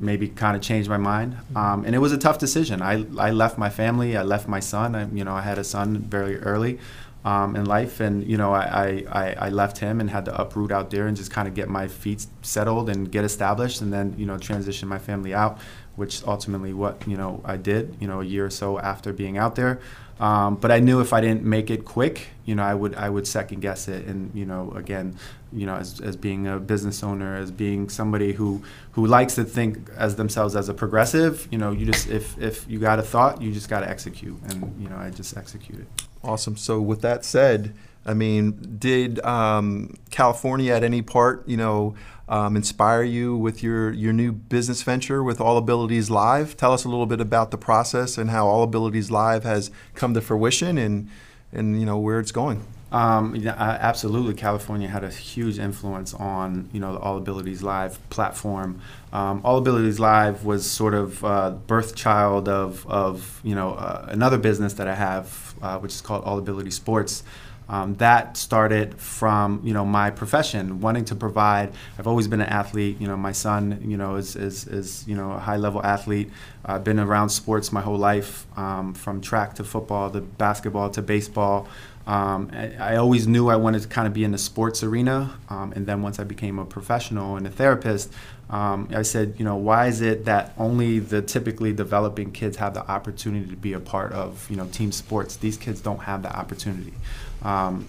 maybe 0.00 0.28
kind 0.28 0.56
of 0.56 0.62
change 0.62 0.88
my 0.88 0.96
mind. 0.96 1.36
Um, 1.56 1.84
and 1.84 1.94
it 1.94 1.98
was 1.98 2.12
a 2.12 2.18
tough 2.18 2.38
decision. 2.38 2.82
I, 2.82 3.04
I 3.18 3.30
left 3.30 3.58
my 3.58 3.70
family. 3.70 4.16
I 4.16 4.22
left 4.22 4.48
my 4.48 4.60
son. 4.60 4.94
I, 4.94 5.06
you 5.08 5.24
know, 5.24 5.34
I 5.34 5.42
had 5.42 5.58
a 5.58 5.64
son 5.64 5.98
very 5.98 6.38
early 6.38 6.78
um, 7.24 7.56
in 7.56 7.64
life, 7.64 8.00
and 8.00 8.26
you 8.26 8.36
know, 8.36 8.54
I, 8.54 9.04
I, 9.10 9.36
I 9.38 9.48
left 9.50 9.78
him 9.78 10.00
and 10.00 10.08
had 10.08 10.24
to 10.26 10.40
uproot 10.40 10.70
out 10.70 10.90
there 10.90 11.06
and 11.06 11.16
just 11.16 11.30
kind 11.30 11.48
of 11.48 11.54
get 11.54 11.68
my 11.68 11.88
feet 11.88 12.26
settled 12.42 12.88
and 12.88 13.10
get 13.10 13.24
established, 13.24 13.80
and 13.80 13.92
then 13.92 14.14
you 14.16 14.26
know, 14.26 14.38
transition 14.38 14.88
my 14.88 14.98
family 14.98 15.34
out, 15.34 15.58
which 15.96 16.22
ultimately 16.24 16.72
what 16.72 17.06
you 17.06 17.16
know 17.16 17.40
I 17.44 17.56
did. 17.56 17.96
You 18.00 18.08
know, 18.08 18.20
a 18.20 18.24
year 18.24 18.46
or 18.46 18.50
so 18.50 18.78
after 18.78 19.12
being 19.12 19.36
out 19.36 19.56
there. 19.56 19.80
Um, 20.20 20.56
but 20.56 20.72
I 20.72 20.80
knew 20.80 21.00
if 21.00 21.12
I 21.12 21.20
didn't 21.20 21.44
make 21.44 21.70
it 21.70 21.84
quick, 21.84 22.28
you 22.44 22.54
know, 22.54 22.64
I 22.64 22.74
would 22.74 22.94
I 22.96 23.08
would 23.08 23.26
second 23.26 23.60
guess 23.60 23.86
it, 23.88 24.06
and 24.06 24.34
you 24.34 24.46
know, 24.46 24.72
again, 24.74 25.16
you 25.52 25.64
know, 25.64 25.76
as, 25.76 26.00
as 26.00 26.16
being 26.16 26.46
a 26.46 26.58
business 26.58 27.02
owner, 27.02 27.36
as 27.36 27.50
being 27.50 27.88
somebody 27.88 28.32
who 28.32 28.62
who 28.92 29.06
likes 29.06 29.36
to 29.36 29.44
think 29.44 29.88
as 29.96 30.16
themselves 30.16 30.56
as 30.56 30.68
a 30.68 30.74
progressive, 30.74 31.46
you 31.50 31.58
know, 31.58 31.70
you 31.70 31.86
just 31.86 32.08
if 32.08 32.36
if 32.38 32.68
you 32.68 32.78
got 32.80 32.98
a 32.98 33.02
thought, 33.02 33.40
you 33.40 33.52
just 33.52 33.68
got 33.68 33.80
to 33.80 33.88
execute, 33.88 34.36
and 34.48 34.80
you 34.82 34.88
know, 34.88 34.96
I 34.96 35.10
just 35.10 35.36
executed. 35.36 35.86
Awesome. 36.24 36.56
So 36.56 36.80
with 36.80 37.00
that 37.02 37.24
said, 37.24 37.74
I 38.08 38.14
mean, 38.14 38.76
did 38.78 39.20
um, 39.24 39.94
California 40.10 40.72
at 40.72 40.82
any 40.82 41.02
part, 41.02 41.46
you 41.46 41.58
know, 41.58 41.94
um, 42.28 42.56
inspire 42.56 43.02
you 43.02 43.36
with 43.36 43.62
your, 43.62 43.92
your 43.92 44.12
new 44.14 44.32
business 44.32 44.82
venture 44.82 45.22
with 45.22 45.40
All 45.40 45.58
Abilities 45.58 46.10
Live? 46.10 46.56
Tell 46.56 46.72
us 46.72 46.84
a 46.84 46.88
little 46.88 47.06
bit 47.06 47.20
about 47.20 47.50
the 47.50 47.58
process 47.58 48.16
and 48.16 48.30
how 48.30 48.46
All 48.46 48.62
Abilities 48.62 49.10
Live 49.10 49.44
has 49.44 49.70
come 49.94 50.14
to 50.14 50.22
fruition 50.22 50.78
and, 50.78 51.10
and 51.52 51.78
you 51.78 51.84
know, 51.84 51.98
where 51.98 52.18
it's 52.18 52.32
going. 52.32 52.64
Um, 52.90 53.36
yeah, 53.36 53.52
absolutely. 53.52 54.32
California 54.32 54.88
had 54.88 55.04
a 55.04 55.10
huge 55.10 55.58
influence 55.58 56.14
on 56.14 56.70
you 56.72 56.80
know 56.80 56.94
the 56.94 56.98
All 57.00 57.18
Abilities 57.18 57.62
Live 57.62 57.98
platform. 58.08 58.80
Um, 59.12 59.42
All 59.44 59.58
Abilities 59.58 60.00
Live 60.00 60.46
was 60.46 60.68
sort 60.70 60.94
of 60.94 61.22
uh, 61.22 61.50
birth 61.66 61.94
child 61.94 62.48
of 62.48 62.86
of 62.86 63.42
you 63.44 63.54
know 63.54 63.74
uh, 63.74 64.06
another 64.08 64.38
business 64.38 64.72
that 64.74 64.88
I 64.88 64.94
have, 64.94 65.54
uh, 65.60 65.78
which 65.78 65.92
is 65.92 66.00
called 66.00 66.24
All 66.24 66.38
Ability 66.38 66.70
Sports. 66.70 67.22
Um, 67.68 67.96
that 67.96 68.36
started 68.36 68.98
from 68.98 69.60
you 69.62 69.74
know 69.74 69.84
my 69.84 70.10
profession, 70.10 70.80
wanting 70.80 71.04
to 71.06 71.14
provide. 71.14 71.72
I've 71.98 72.06
always 72.06 72.26
been 72.26 72.40
an 72.40 72.48
athlete. 72.48 73.00
You 73.00 73.08
know, 73.08 73.16
my 73.16 73.32
son, 73.32 73.82
you 73.84 73.96
know, 73.96 74.16
is 74.16 74.36
is, 74.36 74.66
is 74.66 75.06
you 75.06 75.14
know 75.14 75.32
a 75.32 75.38
high 75.38 75.56
level 75.56 75.82
athlete. 75.84 76.30
I've 76.64 76.84
been 76.84 76.98
around 76.98 77.28
sports 77.28 77.70
my 77.72 77.80
whole 77.80 77.98
life, 77.98 78.46
um, 78.56 78.94
from 78.94 79.20
track 79.20 79.54
to 79.56 79.64
football 79.64 80.10
to 80.10 80.20
basketball 80.20 80.90
to 80.90 81.02
baseball. 81.02 81.68
Um, 82.08 82.50
I, 82.54 82.96
always 82.96 83.28
knew 83.28 83.50
I 83.50 83.56
wanted 83.56 83.82
to 83.82 83.88
kind 83.88 84.08
of 84.08 84.14
be 84.14 84.24
in 84.24 84.32
the 84.32 84.38
sports 84.38 84.82
arena, 84.82 85.38
um, 85.50 85.72
and 85.76 85.86
then 85.86 86.00
once 86.00 86.18
I 86.18 86.24
became 86.24 86.58
a 86.58 86.64
professional 86.64 87.36
and 87.36 87.46
a 87.46 87.50
therapist, 87.50 88.10
um, 88.48 88.88
I 88.94 89.02
said, 89.02 89.34
you 89.36 89.44
know, 89.44 89.56
why 89.56 89.88
is 89.88 90.00
it 90.00 90.24
that 90.24 90.54
only 90.56 91.00
the 91.00 91.20
typically 91.20 91.70
developing 91.74 92.32
kids 92.32 92.56
have 92.56 92.72
the 92.72 92.80
opportunity 92.90 93.50
to 93.50 93.56
be 93.56 93.74
a 93.74 93.80
part 93.80 94.12
of, 94.12 94.48
you 94.48 94.56
know, 94.56 94.66
team 94.68 94.90
sports? 94.90 95.36
These 95.36 95.58
kids 95.58 95.82
don't 95.82 95.98
have 95.98 96.22
that 96.22 96.34
opportunity. 96.34 96.94
Um, 97.42 97.86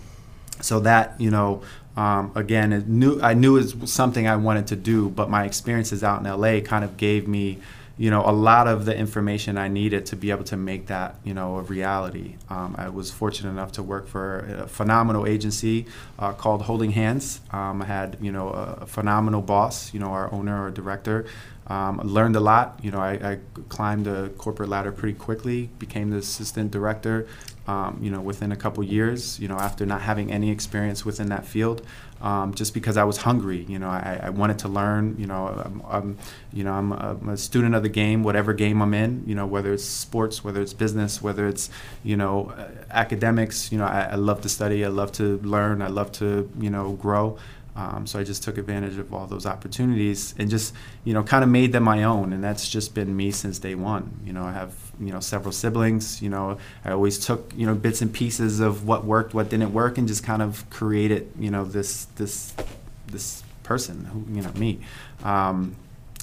so 0.59 0.81
that, 0.81 1.15
you 1.17 1.31
know, 1.31 1.61
um, 1.95 2.33
again, 2.35 2.83
knew, 2.87 3.21
I 3.21 3.33
knew 3.33 3.55
it 3.55 3.73
was 3.75 3.93
something 3.93 4.27
I 4.27 4.35
wanted 4.35 4.67
to 4.67 4.75
do, 4.75 5.07
but 5.09 5.29
my 5.29 5.45
experiences 5.45 6.03
out 6.03 6.19
in 6.19 6.29
LA 6.29 6.59
kind 6.59 6.83
of 6.83 6.97
gave 6.97 7.25
me 7.25 7.59
you 7.99 8.09
know, 8.09 8.23
a 8.25 8.31
lot 8.31 8.65
of 8.65 8.85
the 8.85 8.95
information 8.97 9.57
I 9.57 9.67
needed 9.67 10.05
to 10.07 10.15
be 10.15 10.31
able 10.31 10.45
to 10.45 10.55
make 10.55 10.87
that, 10.87 11.17
you 11.25 11.33
know, 11.33 11.57
a 11.57 11.63
reality. 11.63 12.37
Um, 12.49 12.73
I 12.77 12.87
was 12.87 13.11
fortunate 13.11 13.49
enough 13.49 13.73
to 13.73 13.83
work 13.83 14.07
for 14.07 14.39
a 14.61 14.67
phenomenal 14.69 15.27
agency 15.27 15.85
uh, 16.17 16.31
called 16.31 16.61
Holding 16.61 16.91
Hands. 16.91 17.41
Um, 17.51 17.81
I 17.81 17.85
had, 17.85 18.15
you 18.21 18.31
know, 18.31 18.51
a 18.51 18.85
phenomenal 18.85 19.41
boss, 19.41 19.93
you 19.93 19.99
know, 19.99 20.11
our 20.11 20.33
owner 20.33 20.63
or 20.65 20.71
director. 20.71 21.25
Um, 21.67 21.97
learned 21.97 22.37
a 22.37 22.39
lot. 22.39 22.79
You 22.81 22.91
know, 22.91 22.99
I, 22.99 23.11
I, 23.31 23.39
climbed 23.67 24.05
the 24.05 24.31
corporate 24.37 24.69
ladder 24.69 24.91
pretty 24.91 25.19
quickly. 25.19 25.69
Became 25.77 26.09
the 26.09 26.17
assistant 26.17 26.71
director. 26.71 27.27
Um, 27.69 27.99
you 28.01 28.09
know, 28.09 28.19
within 28.19 28.51
a 28.51 28.55
couple 28.55 28.83
years. 28.83 29.39
You 29.39 29.47
know, 29.47 29.57
after 29.57 29.85
not 29.85 30.01
having 30.01 30.31
any 30.31 30.49
experience 30.49 31.05
within 31.05 31.29
that 31.29 31.45
field, 31.45 31.85
um, 32.19 32.55
just 32.55 32.73
because 32.73 32.97
I 32.97 33.03
was 33.03 33.17
hungry. 33.17 33.63
You 33.67 33.77
know, 33.77 33.89
I, 33.89 34.19
I 34.23 34.29
wanted 34.31 34.57
to 34.59 34.67
learn. 34.67 35.15
You 35.19 35.27
know, 35.27 35.47
I'm, 35.47 35.83
I'm 35.87 36.17
you 36.51 36.63
know, 36.63 36.73
I'm 36.73 36.91
a, 36.91 37.17
I'm 37.21 37.29
a, 37.29 37.37
student 37.37 37.75
of 37.75 37.83
the 37.83 37.89
game, 37.89 38.23
whatever 38.23 38.53
game 38.53 38.81
I'm 38.81 38.95
in. 38.95 39.23
You 39.27 39.35
know, 39.35 39.45
whether 39.45 39.71
it's 39.71 39.85
sports, 39.85 40.43
whether 40.43 40.61
it's 40.61 40.73
business, 40.73 41.21
whether 41.21 41.47
it's 41.47 41.69
you 42.03 42.17
know 42.17 42.51
uh, 42.57 42.69
academics. 42.89 43.71
You 43.71 43.77
know, 43.77 43.85
I, 43.85 44.09
I 44.13 44.15
love 44.15 44.41
to 44.41 44.49
study. 44.49 44.83
I 44.83 44.89
love 44.89 45.11
to 45.13 45.37
learn. 45.39 45.83
I 45.83 45.89
love 45.89 46.11
to 46.13 46.49
you 46.59 46.71
know 46.71 46.93
grow. 46.93 47.37
Um, 47.75 48.05
so 48.05 48.19
I 48.19 48.23
just 48.23 48.43
took 48.43 48.57
advantage 48.57 48.97
of 48.97 49.13
all 49.13 49.25
those 49.25 49.45
opportunities 49.45 50.35
and 50.37 50.49
just, 50.49 50.73
you 51.05 51.13
know, 51.13 51.23
kind 51.23 51.43
of 51.43 51.49
made 51.49 51.71
them 51.71 51.83
my 51.83 52.03
own. 52.03 52.33
And 52.33 52.43
that's 52.43 52.67
just 52.67 52.93
been 52.93 53.15
me 53.15 53.31
since 53.31 53.59
day 53.59 53.75
one. 53.75 54.19
You 54.25 54.33
know, 54.33 54.43
I 54.43 54.51
have, 54.51 54.73
you 54.99 55.11
know, 55.11 55.19
several 55.19 55.51
siblings. 55.51 56.21
You 56.21 56.29
know, 56.29 56.57
I 56.83 56.91
always 56.91 57.17
took, 57.19 57.53
you 57.55 57.65
know, 57.65 57.75
bits 57.75 58.01
and 58.01 58.11
pieces 58.11 58.59
of 58.59 58.85
what 58.85 59.05
worked, 59.05 59.33
what 59.33 59.49
didn't 59.49 59.73
work, 59.73 59.97
and 59.97 60.07
just 60.07 60.23
kind 60.23 60.41
of 60.41 60.69
created, 60.69 61.31
you 61.39 61.51
know, 61.51 61.63
this 61.63 62.05
this 62.15 62.53
this 63.07 63.43
person, 63.63 64.05
who, 64.05 64.25
you 64.35 64.41
know, 64.41 64.51
me. 64.53 64.79
Um, 65.23 65.75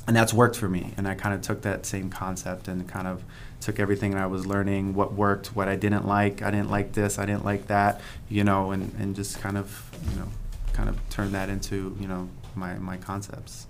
and 0.07 0.15
that's 0.15 0.33
worked 0.33 0.57
for 0.57 0.69
me. 0.69 0.93
And 0.97 1.09
I 1.09 1.15
kind 1.15 1.35
of 1.35 1.43
took 1.43 1.63
that 1.63 1.85
same 1.87 2.11
concept 2.11 2.69
and 2.69 2.87
kind 2.87 3.09
of 3.09 3.25
took 3.61 3.81
everything 3.81 4.15
I 4.15 4.27
was 4.27 4.47
learning, 4.47 4.95
what 4.95 5.15
worked, 5.15 5.57
what 5.57 5.69
I 5.69 5.77
didn't 5.77 6.07
like. 6.07 6.43
I 6.43 6.51
didn't 6.51 6.71
like 6.71 6.93
this, 6.93 7.19
I 7.19 7.27
didn't 7.27 7.45
like 7.45 7.67
that, 7.69 8.01
you 8.29 8.45
know, 8.45 8.71
and, 8.71 8.95
and 9.01 9.17
just 9.17 9.41
kind 9.41 9.57
of, 9.57 9.91
you 10.13 10.21
know, 10.21 10.29
kind 10.77 10.89
of 10.89 11.09
turn 11.09 11.33
that 11.33 11.49
into 11.49 11.97
you 11.99 12.07
know 12.07 12.29
my 12.55 12.75
my 12.75 12.97
concepts. 12.97 13.67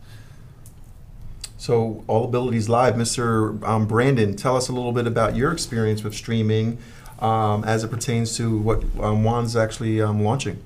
So 1.58 2.04
All 2.06 2.24
Abilities 2.24 2.68
Live, 2.68 2.96
Mr. 2.96 3.62
Um, 3.66 3.86
Brandon, 3.86 4.36
tell 4.36 4.56
us 4.56 4.68
a 4.68 4.72
little 4.72 4.92
bit 4.92 5.06
about 5.06 5.34
your 5.34 5.52
experience 5.52 6.04
with 6.04 6.14
streaming 6.14 6.78
um, 7.18 7.64
as 7.64 7.82
it 7.82 7.88
pertains 7.88 8.36
to 8.36 8.58
what 8.58 8.82
um, 9.00 9.24
Juan's 9.24 9.56
actually 9.56 10.02
um, 10.02 10.22
launching. 10.22 10.62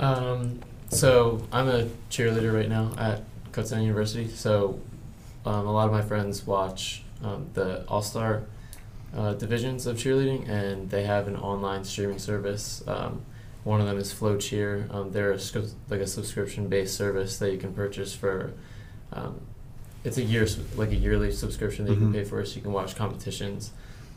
Um, 0.00 0.60
so 0.88 1.46
I'm 1.52 1.68
a 1.68 1.84
cheerleader 2.10 2.52
right 2.52 2.68
now 2.68 2.92
at 2.98 3.22
Kutztown 3.52 3.82
University. 3.82 4.28
So 4.28 4.80
um, 5.46 5.66
a 5.66 5.72
lot 5.72 5.86
of 5.86 5.92
my 5.92 6.02
friends 6.02 6.44
watch 6.44 7.04
the 7.54 7.84
All 7.86 8.02
Star 8.02 8.42
uh, 9.16 9.34
divisions 9.34 9.86
of 9.86 9.96
cheerleading, 9.96 10.48
and 10.48 10.90
they 10.90 11.04
have 11.04 11.28
an 11.28 11.36
online 11.36 11.84
streaming 11.84 12.18
service. 12.18 12.82
Um, 12.86 13.22
one 13.64 13.80
of 13.80 13.86
them 13.86 13.98
is 13.98 14.12
FloCheer. 14.12 14.92
Um, 14.92 15.12
they're 15.12 15.32
a, 15.32 15.40
like 15.88 16.00
a 16.00 16.06
subscription-based 16.06 16.96
service 16.96 17.38
that 17.38 17.52
you 17.52 17.58
can 17.58 17.72
purchase 17.72 18.14
for. 18.14 18.52
Um, 19.12 19.40
it's 20.04 20.18
a 20.18 20.22
year 20.22 20.46
like 20.76 20.90
a 20.90 20.96
yearly 20.96 21.30
subscription 21.30 21.84
that 21.84 21.92
you 21.92 21.98
mm-hmm. 21.98 22.12
can 22.12 22.22
pay 22.24 22.28
for, 22.28 22.44
so 22.44 22.56
you 22.56 22.62
can 22.62 22.72
watch 22.72 22.96
competitions 22.96 23.70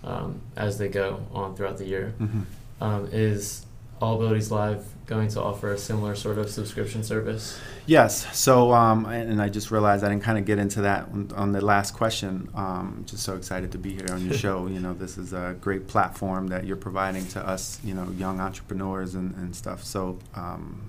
um, 0.04 0.42
as 0.56 0.78
they 0.78 0.88
go 0.88 1.26
on 1.32 1.56
throughout 1.56 1.78
the 1.78 1.86
year. 1.86 2.14
Mm-hmm. 2.20 2.42
Um, 2.82 3.08
is 3.12 3.65
All 4.02 4.16
Abilities 4.16 4.52
Live 4.52 4.86
going 5.06 5.30
to 5.30 5.42
offer 5.42 5.72
a 5.72 5.78
similar 5.78 6.16
sort 6.16 6.38
of 6.38 6.50
subscription 6.50 7.04
service? 7.04 7.60
Yes. 7.86 8.36
So, 8.38 8.74
um, 8.74 9.06
and 9.06 9.42
I 9.42 9.50
just 9.50 9.72
realized 9.72 10.04
I 10.04 10.10
didn't 10.10 10.24
kind 10.24 10.38
of 10.38 10.46
get 10.46 10.58
into 10.58 10.82
that 10.82 11.08
on 11.36 11.52
the 11.52 11.64
last 11.64 11.94
question. 11.94 12.50
Um, 12.56 13.04
just 13.06 13.24
so 13.24 13.36
excited 13.36 13.72
to 13.74 13.78
be 13.78 13.94
here 13.94 14.08
on 14.12 14.26
your 14.26 14.34
show. 14.38 14.68
You 14.68 14.80
know, 14.80 14.94
this 14.94 15.18
is 15.18 15.34
a 15.34 15.56
great 15.62 15.88
platform 15.88 16.48
that 16.48 16.66
you're 16.66 16.76
providing 16.76 17.26
to 17.30 17.48
us, 17.48 17.80
you 17.84 17.94
know, 17.94 18.10
young 18.18 18.40
entrepreneurs 18.40 19.16
and, 19.16 19.36
and 19.36 19.56
stuff. 19.56 19.84
So, 19.84 20.18
um, 20.34 20.82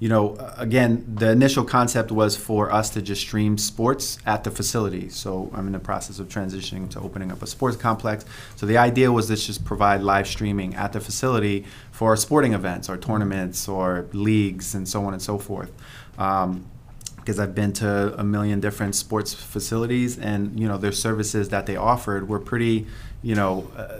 you 0.00 0.08
know, 0.08 0.34
again, 0.56 1.04
the 1.06 1.30
initial 1.30 1.62
concept 1.62 2.10
was 2.10 2.34
for 2.34 2.72
us 2.72 2.88
to 2.90 3.02
just 3.02 3.20
stream 3.20 3.58
sports 3.58 4.18
at 4.24 4.44
the 4.44 4.50
facility. 4.50 5.10
So 5.10 5.50
I'm 5.54 5.66
in 5.66 5.72
the 5.74 5.78
process 5.78 6.18
of 6.18 6.28
transitioning 6.28 6.88
to 6.90 7.00
opening 7.00 7.30
up 7.30 7.42
a 7.42 7.46
sports 7.46 7.76
complex. 7.76 8.24
So 8.56 8.64
the 8.64 8.78
idea 8.78 9.12
was 9.12 9.26
to 9.26 9.36
just 9.36 9.62
provide 9.62 10.00
live 10.00 10.26
streaming 10.26 10.74
at 10.74 10.94
the 10.94 11.00
facility 11.00 11.66
for 11.92 12.16
sporting 12.16 12.54
events 12.54 12.88
or 12.88 12.96
tournaments 12.96 13.68
or 13.68 14.06
leagues 14.14 14.74
and 14.74 14.88
so 14.88 15.04
on 15.04 15.12
and 15.12 15.22
so 15.22 15.38
forth. 15.38 15.70
Um, 16.18 16.66
because 17.16 17.38
I've 17.38 17.54
been 17.54 17.74
to 17.74 18.18
a 18.18 18.24
million 18.24 18.60
different 18.60 18.94
sports 18.94 19.34
facilities, 19.34 20.18
and 20.18 20.58
you 20.58 20.66
know 20.66 20.78
their 20.78 20.90
services 20.90 21.50
that 21.50 21.66
they 21.66 21.76
offered 21.76 22.30
were 22.30 22.40
pretty, 22.40 22.86
you 23.22 23.34
know, 23.34 23.70
uh, 23.76 23.98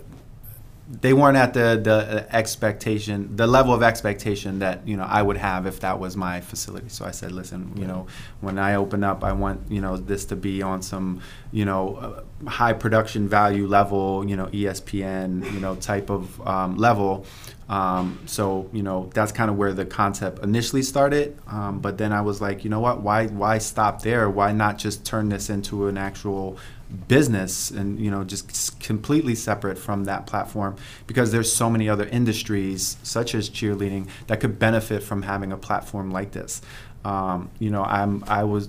they 0.91 1.13
weren't 1.13 1.37
at 1.37 1.55
the 1.55 1.81
the 1.83 2.27
expectation, 2.35 3.37
the 3.37 3.47
level 3.47 3.73
of 3.73 3.83
expectation 3.83 4.59
that 4.59 4.87
you 4.89 4.97
know 4.97 5.05
I 5.05 5.23
would 5.23 5.37
have 5.37 5.67
if 5.67 5.81
that 5.81 6.01
was 6.01 6.17
my 6.17 6.41
facility. 6.41 6.89
So 6.89 7.05
I 7.05 7.13
said, 7.13 7.31
listen, 7.31 7.73
you 7.77 7.87
know, 7.87 8.07
when 8.41 8.59
I 8.59 8.75
open 8.75 9.05
up, 9.05 9.23
I 9.23 9.33
want 9.33 9.71
you 9.71 9.81
know 9.81 9.97
this 9.97 10.25
to 10.27 10.37
be 10.37 10.63
on 10.63 10.83
some 10.83 11.21
you 11.53 11.65
know 11.65 11.97
uh, 12.45 12.49
high 12.49 12.73
production 12.73 13.29
value 13.29 13.69
level, 13.69 14.29
you 14.29 14.37
know 14.37 14.47
ESPN, 14.47 15.53
you 15.53 15.61
know 15.61 15.77
type 15.77 16.11
of 16.11 16.45
um, 16.47 16.77
level. 16.77 17.25
Um, 17.69 18.19
so 18.27 18.69
you 18.73 18.83
know 18.83 19.11
that's 19.15 19.31
kind 19.31 19.49
of 19.49 19.57
where 19.57 19.73
the 19.73 19.87
concept 19.87 20.43
initially 20.43 20.83
started. 20.83 21.39
Um, 21.47 21.79
but 21.79 21.99
then 21.99 22.13
I 22.13 22.23
was 22.23 22.41
like, 22.41 22.65
you 22.65 22.71
know 22.71 22.81
what? 22.81 23.01
Why 23.01 23.29
why 23.29 23.59
stop 23.59 24.03
there? 24.03 24.29
Why 24.29 24.51
not 24.51 24.77
just 24.79 25.05
turn 25.07 25.29
this 25.29 25.51
into 25.51 25.87
an 25.87 25.97
actual 25.97 26.59
business 27.09 27.71
and 27.71 28.01
you 28.01 28.11
know 28.11 28.25
just 28.25 28.81
completely 28.81 29.35
separate 29.35 29.79
from 29.79 30.05
that 30.05 30.27
platform 30.27 30.77
because 31.07 31.31
there's 31.33 31.53
so 31.53 31.71
many 31.71 31.89
other 31.89 32.07
industries 32.07 32.97
such 33.03 33.35
as 33.35 33.49
cheerleading 33.49 34.09
that 34.27 34.41
could 34.41 34.59
benefit 34.59 35.03
from 35.03 35.23
having 35.23 35.53
a 35.53 35.57
platform 35.57 36.11
like 36.11 36.33
this 36.33 36.61
um, 37.05 37.51
you 37.59 37.71
know 37.71 37.85
i'm 37.85 38.25
i 38.27 38.43
was 38.45 38.69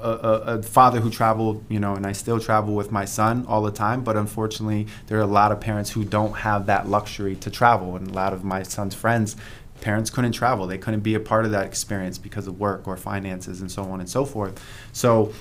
a, 0.00 0.10
a, 0.10 0.62
father 0.62 1.00
who 1.00 1.10
traveled, 1.10 1.64
you 1.68 1.80
know, 1.80 1.94
and 1.94 2.06
I 2.06 2.12
still 2.12 2.38
travel 2.38 2.74
with 2.74 2.92
my 2.92 3.04
son 3.04 3.44
all 3.48 3.62
the 3.62 3.72
time. 3.72 4.04
But 4.04 4.16
unfortunately, 4.16 4.86
there 5.08 5.18
are 5.18 5.22
a 5.22 5.26
lot 5.26 5.50
of 5.50 5.60
parents 5.60 5.90
who 5.90 6.04
don't 6.04 6.34
have 6.34 6.66
that 6.66 6.88
luxury 6.88 7.34
to 7.36 7.50
travel, 7.50 7.96
and 7.96 8.08
a 8.08 8.12
lot 8.12 8.32
of 8.32 8.44
my 8.44 8.62
son's 8.62 8.94
friends, 8.94 9.36
parents 9.80 10.10
couldn't 10.10 10.32
travel. 10.32 10.66
They 10.66 10.78
couldn't 10.78 11.00
be 11.00 11.14
a 11.14 11.20
part 11.20 11.44
of 11.44 11.50
that 11.52 11.66
experience 11.66 12.18
because 12.18 12.46
of 12.46 12.60
work 12.60 12.86
or 12.86 12.96
finances 12.96 13.60
and 13.60 13.70
so 13.70 13.84
on 13.84 14.00
and 14.00 14.08
so 14.08 14.24
forth. 14.24 14.62
So 14.92 15.32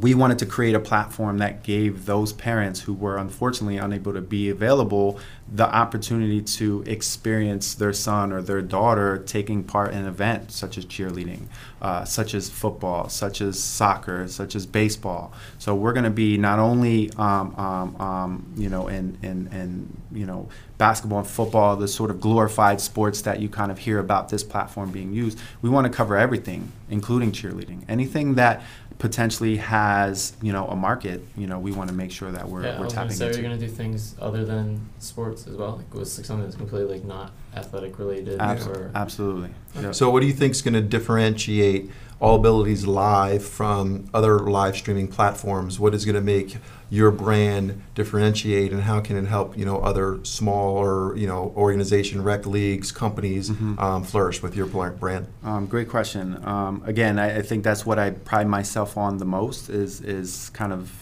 we 0.00 0.14
wanted 0.14 0.38
to 0.40 0.46
create 0.46 0.74
a 0.74 0.80
platform 0.80 1.38
that 1.38 1.62
gave 1.62 2.06
those 2.06 2.32
parents 2.32 2.80
who 2.80 2.92
were 2.92 3.16
unfortunately 3.16 3.76
unable 3.76 4.12
to 4.12 4.20
be 4.20 4.50
available 4.50 5.18
the 5.52 5.66
opportunity 5.74 6.40
to 6.40 6.82
experience 6.86 7.74
their 7.74 7.92
son 7.92 8.32
or 8.32 8.40
their 8.40 8.62
daughter 8.62 9.18
taking 9.18 9.62
part 9.62 9.92
in 9.92 10.06
events 10.06 10.54
such 10.54 10.78
as 10.78 10.86
cheerleading, 10.86 11.42
uh, 11.82 12.04
such 12.04 12.34
as 12.34 12.48
football, 12.48 13.08
such 13.08 13.40
as 13.40 13.62
soccer, 13.62 14.26
such 14.26 14.54
as 14.54 14.64
baseball. 14.64 15.32
So 15.58 15.74
we're 15.74 15.92
going 15.92 16.04
to 16.04 16.10
be 16.10 16.38
not 16.38 16.58
only, 16.58 17.10
um, 17.18 17.54
um, 17.56 17.96
um, 18.00 18.52
you 18.56 18.70
know, 18.70 18.88
in, 18.88 19.18
in, 19.22 19.48
in, 19.48 20.02
you 20.12 20.24
know, 20.24 20.48
basketball 20.78 21.18
and 21.18 21.28
football, 21.28 21.76
the 21.76 21.88
sort 21.88 22.10
of 22.10 22.20
glorified 22.20 22.80
sports 22.80 23.22
that 23.22 23.38
you 23.40 23.48
kind 23.48 23.70
of 23.70 23.78
hear 23.78 23.98
about 23.98 24.30
this 24.30 24.42
platform 24.42 24.90
being 24.90 25.12
used. 25.12 25.38
We 25.60 25.68
want 25.68 25.86
to 25.86 25.92
cover 25.92 26.16
everything, 26.16 26.72
including 26.88 27.32
cheerleading. 27.32 27.84
Anything 27.86 28.34
that 28.34 28.62
potentially 28.98 29.56
has 29.56 30.34
you 30.40 30.52
know 30.52 30.66
a 30.68 30.76
market 30.76 31.20
you 31.36 31.46
know 31.46 31.58
we 31.58 31.72
want 31.72 31.88
to 31.88 31.94
make 31.94 32.10
sure 32.10 32.30
that 32.30 32.48
we're, 32.48 32.62
yeah, 32.62 32.78
we're 32.78 32.82
I 32.82 32.84
was 32.84 32.92
tapping 32.92 33.08
gonna 33.08 33.18
say, 33.18 33.26
into 33.26 33.38
Are 33.38 33.42
you 33.42 33.48
gonna 33.48 33.60
do 33.60 33.68
things 33.68 34.14
other 34.20 34.44
than 34.44 34.88
sports 34.98 35.46
as 35.46 35.56
well? 35.56 35.76
Like 35.76 35.92
was 35.94 36.16
like 36.18 36.24
something 36.24 36.44
that's 36.44 36.56
completely 36.56 36.94
like 36.94 37.04
not 37.04 37.32
athletic 37.56 37.98
related 37.98 38.40
Abs- 38.40 38.66
or 38.66 38.90
absolutely 38.94 39.50
Yep. 39.80 39.94
So, 39.94 40.08
what 40.10 40.20
do 40.20 40.26
you 40.26 40.32
think 40.32 40.52
is 40.52 40.62
going 40.62 40.74
to 40.74 40.80
differentiate 40.80 41.90
All 42.20 42.36
Abilities 42.36 42.86
Live 42.86 43.44
from 43.44 44.08
other 44.14 44.38
live 44.38 44.76
streaming 44.76 45.08
platforms? 45.08 45.80
What 45.80 45.94
is 45.94 46.04
going 46.04 46.14
to 46.14 46.20
make 46.20 46.58
your 46.90 47.10
brand 47.10 47.82
differentiate, 47.96 48.72
and 48.72 48.82
how 48.82 49.00
can 49.00 49.16
it 49.16 49.26
help 49.26 49.58
you 49.58 49.64
know 49.64 49.80
other 49.80 50.20
smaller 50.22 51.16
you 51.16 51.26
know 51.26 51.52
organization, 51.56 52.22
rec 52.22 52.46
leagues, 52.46 52.92
companies 52.92 53.50
Mhm. 53.50 53.80
um, 53.80 54.04
flourish 54.04 54.42
with 54.44 54.54
your 54.54 54.66
brand? 54.66 55.26
Um, 55.42 55.66
great 55.66 55.88
question. 55.88 56.38
Um, 56.44 56.82
again, 56.86 57.18
I, 57.18 57.38
I 57.38 57.42
think 57.42 57.64
that's 57.64 57.84
what 57.84 57.98
I 57.98 58.10
pride 58.10 58.46
myself 58.46 58.96
on 58.96 59.18
the 59.18 59.24
most 59.24 59.68
is 59.68 60.00
is 60.00 60.50
kind 60.50 60.72
of 60.72 60.92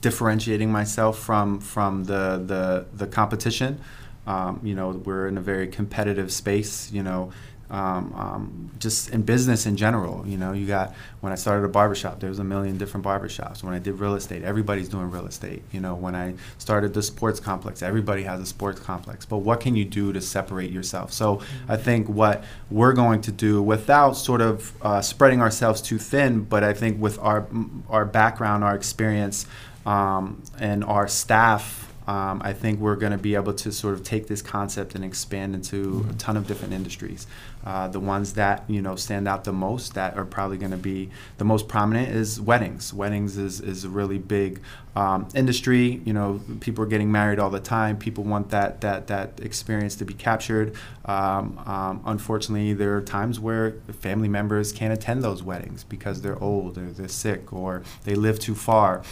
differentiating 0.00 0.70
myself 0.72 1.18
from 1.18 1.60
from 1.60 2.04
the 2.04 2.42
the, 2.46 2.86
the 2.96 3.06
competition. 3.06 3.78
Um, 4.26 4.60
you 4.62 4.74
know, 4.74 4.90
we're 4.90 5.28
in 5.28 5.36
a 5.38 5.42
very 5.42 5.68
competitive 5.68 6.32
space. 6.32 6.90
You 6.92 7.02
know. 7.02 7.32
Um, 7.70 8.14
um, 8.14 8.70
just 8.78 9.08
in 9.08 9.22
business 9.22 9.64
in 9.64 9.76
general, 9.76 10.24
you 10.28 10.36
know, 10.36 10.52
you 10.52 10.66
got 10.66 10.94
when 11.20 11.32
I 11.32 11.34
started 11.34 11.64
a 11.64 11.68
barbershop, 11.68 12.20
there 12.20 12.28
was 12.28 12.38
a 12.38 12.44
million 12.44 12.76
different 12.76 13.04
barbershops. 13.04 13.64
When 13.64 13.72
I 13.72 13.78
did 13.78 13.98
real 13.98 14.14
estate, 14.14 14.44
everybody's 14.44 14.88
doing 14.88 15.10
real 15.10 15.26
estate. 15.26 15.62
You 15.72 15.80
know, 15.80 15.94
when 15.94 16.14
I 16.14 16.34
started 16.58 16.92
the 16.92 17.02
sports 17.02 17.40
complex, 17.40 17.82
everybody 17.82 18.22
has 18.24 18.38
a 18.38 18.46
sports 18.46 18.80
complex. 18.80 19.24
But 19.24 19.38
what 19.38 19.60
can 19.60 19.74
you 19.74 19.86
do 19.86 20.12
to 20.12 20.20
separate 20.20 20.72
yourself? 20.72 21.12
So 21.12 21.40
I 21.66 21.76
think 21.76 22.06
what 22.08 22.44
we're 22.70 22.92
going 22.92 23.22
to 23.22 23.32
do 23.32 23.62
without 23.62 24.12
sort 24.12 24.42
of 24.42 24.72
uh, 24.82 25.00
spreading 25.00 25.40
ourselves 25.40 25.80
too 25.80 25.98
thin, 25.98 26.42
but 26.42 26.62
I 26.62 26.74
think 26.74 27.00
with 27.00 27.18
our 27.18 27.46
our 27.88 28.04
background, 28.04 28.62
our 28.62 28.76
experience, 28.76 29.46
um, 29.86 30.42
and 30.58 30.84
our 30.84 31.08
staff. 31.08 31.83
Um, 32.06 32.42
I 32.44 32.52
think 32.52 32.80
we're 32.80 32.96
going 32.96 33.12
to 33.12 33.18
be 33.18 33.34
able 33.34 33.54
to 33.54 33.72
sort 33.72 33.94
of 33.94 34.02
take 34.02 34.26
this 34.26 34.42
concept 34.42 34.94
and 34.94 35.04
expand 35.04 35.54
into 35.54 36.06
a 36.10 36.12
ton 36.14 36.36
of 36.36 36.46
different 36.46 36.74
industries. 36.74 37.26
Uh, 37.64 37.88
the 37.88 38.00
ones 38.00 38.34
that 38.34 38.62
you 38.68 38.82
know 38.82 38.94
stand 38.94 39.26
out 39.26 39.44
the 39.44 39.52
most, 39.52 39.94
that 39.94 40.16
are 40.16 40.24
probably 40.24 40.58
going 40.58 40.70
to 40.70 40.76
be 40.76 41.10
the 41.38 41.44
most 41.44 41.66
prominent, 41.66 42.10
is 42.10 42.40
weddings. 42.40 42.92
Weddings 42.92 43.38
is, 43.38 43.60
is 43.60 43.84
a 43.84 43.88
really 43.88 44.18
big 44.18 44.60
um, 44.96 45.28
industry. 45.34 46.02
You 46.04 46.12
know, 46.12 46.40
people 46.60 46.84
are 46.84 46.88
getting 46.88 47.10
married 47.10 47.38
all 47.38 47.50
the 47.50 47.60
time. 47.60 47.96
People 47.96 48.24
want 48.24 48.50
that 48.50 48.82
that 48.82 49.06
that 49.06 49.40
experience 49.40 49.96
to 49.96 50.04
be 50.04 50.14
captured. 50.14 50.74
Um, 51.06 51.58
um, 51.66 52.02
unfortunately, 52.04 52.74
there 52.74 52.96
are 52.96 53.02
times 53.02 53.40
where 53.40 53.72
family 54.00 54.28
members 54.28 54.72
can't 54.72 54.92
attend 54.92 55.22
those 55.22 55.42
weddings 55.42 55.84
because 55.84 56.20
they're 56.20 56.42
old 56.42 56.76
or 56.76 56.90
they're 56.90 57.08
sick 57.08 57.52
or 57.52 57.82
they 58.04 58.14
live 58.14 58.38
too 58.38 58.54
far. 58.54 59.02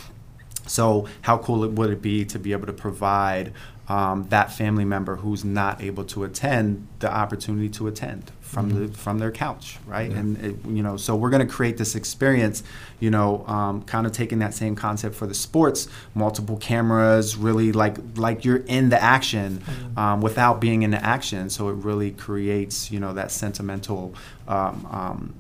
So, 0.67 1.07
how 1.23 1.39
cool 1.39 1.67
would 1.69 1.91
it 1.91 2.03
be 2.03 2.25
to 2.27 2.39
be 2.39 2.53
able 2.53 2.67
to 2.67 2.73
provide 2.73 3.53
um, 3.89 4.27
that 4.31 4.53
family 4.53 4.85
member 4.85 5.17
who's 5.17 5.45
not 5.45 5.83
able 5.83 6.05
to 6.05 6.23
attend 6.25 6.87
the 7.01 7.13
opportunity 7.13 7.69
to 7.71 7.89
attend 7.89 8.31
from 8.41 8.71
Mhm. 8.71 8.93
the 8.93 8.97
from 8.99 9.19
their 9.19 9.33
couch, 9.33 9.79
right? 9.87 10.11
Yeah. 10.11 10.19
And 10.19 10.37
it, 10.39 10.57
you 10.67 10.83
know, 10.85 10.97
so 10.97 11.17
we're 11.17 11.31
going 11.31 11.47
to 11.47 11.53
create 11.53 11.79
this 11.79 11.95
experience, 11.97 12.63
you 13.01 13.11
know, 13.11 13.45
um, 13.49 13.83
kind 13.83 14.07
of 14.07 14.13
taking 14.13 14.39
that 14.39 14.55
same 14.55 14.77
concept 14.77 15.17
for 15.17 15.27
the 15.27 15.35
sports, 15.35 15.89
multiple 16.15 16.57
cameras, 16.59 17.37
really 17.37 17.73
like 17.73 17.99
like 18.17 18.45
you're 18.45 18.63
in 18.69 18.89
the 18.91 19.03
action 19.03 19.61
um, 19.97 20.21
without 20.21 20.61
being 20.61 20.83
in 20.83 20.93
the 20.93 21.05
action. 21.05 21.51
So 21.51 21.69
it 21.69 21.75
really 21.75 22.13
creates, 22.13 22.91
you 22.93 23.01
know, 23.01 23.13
that 23.15 23.33
sentimental. 23.33 24.15
Um, 24.47 24.87
um, 24.91 25.35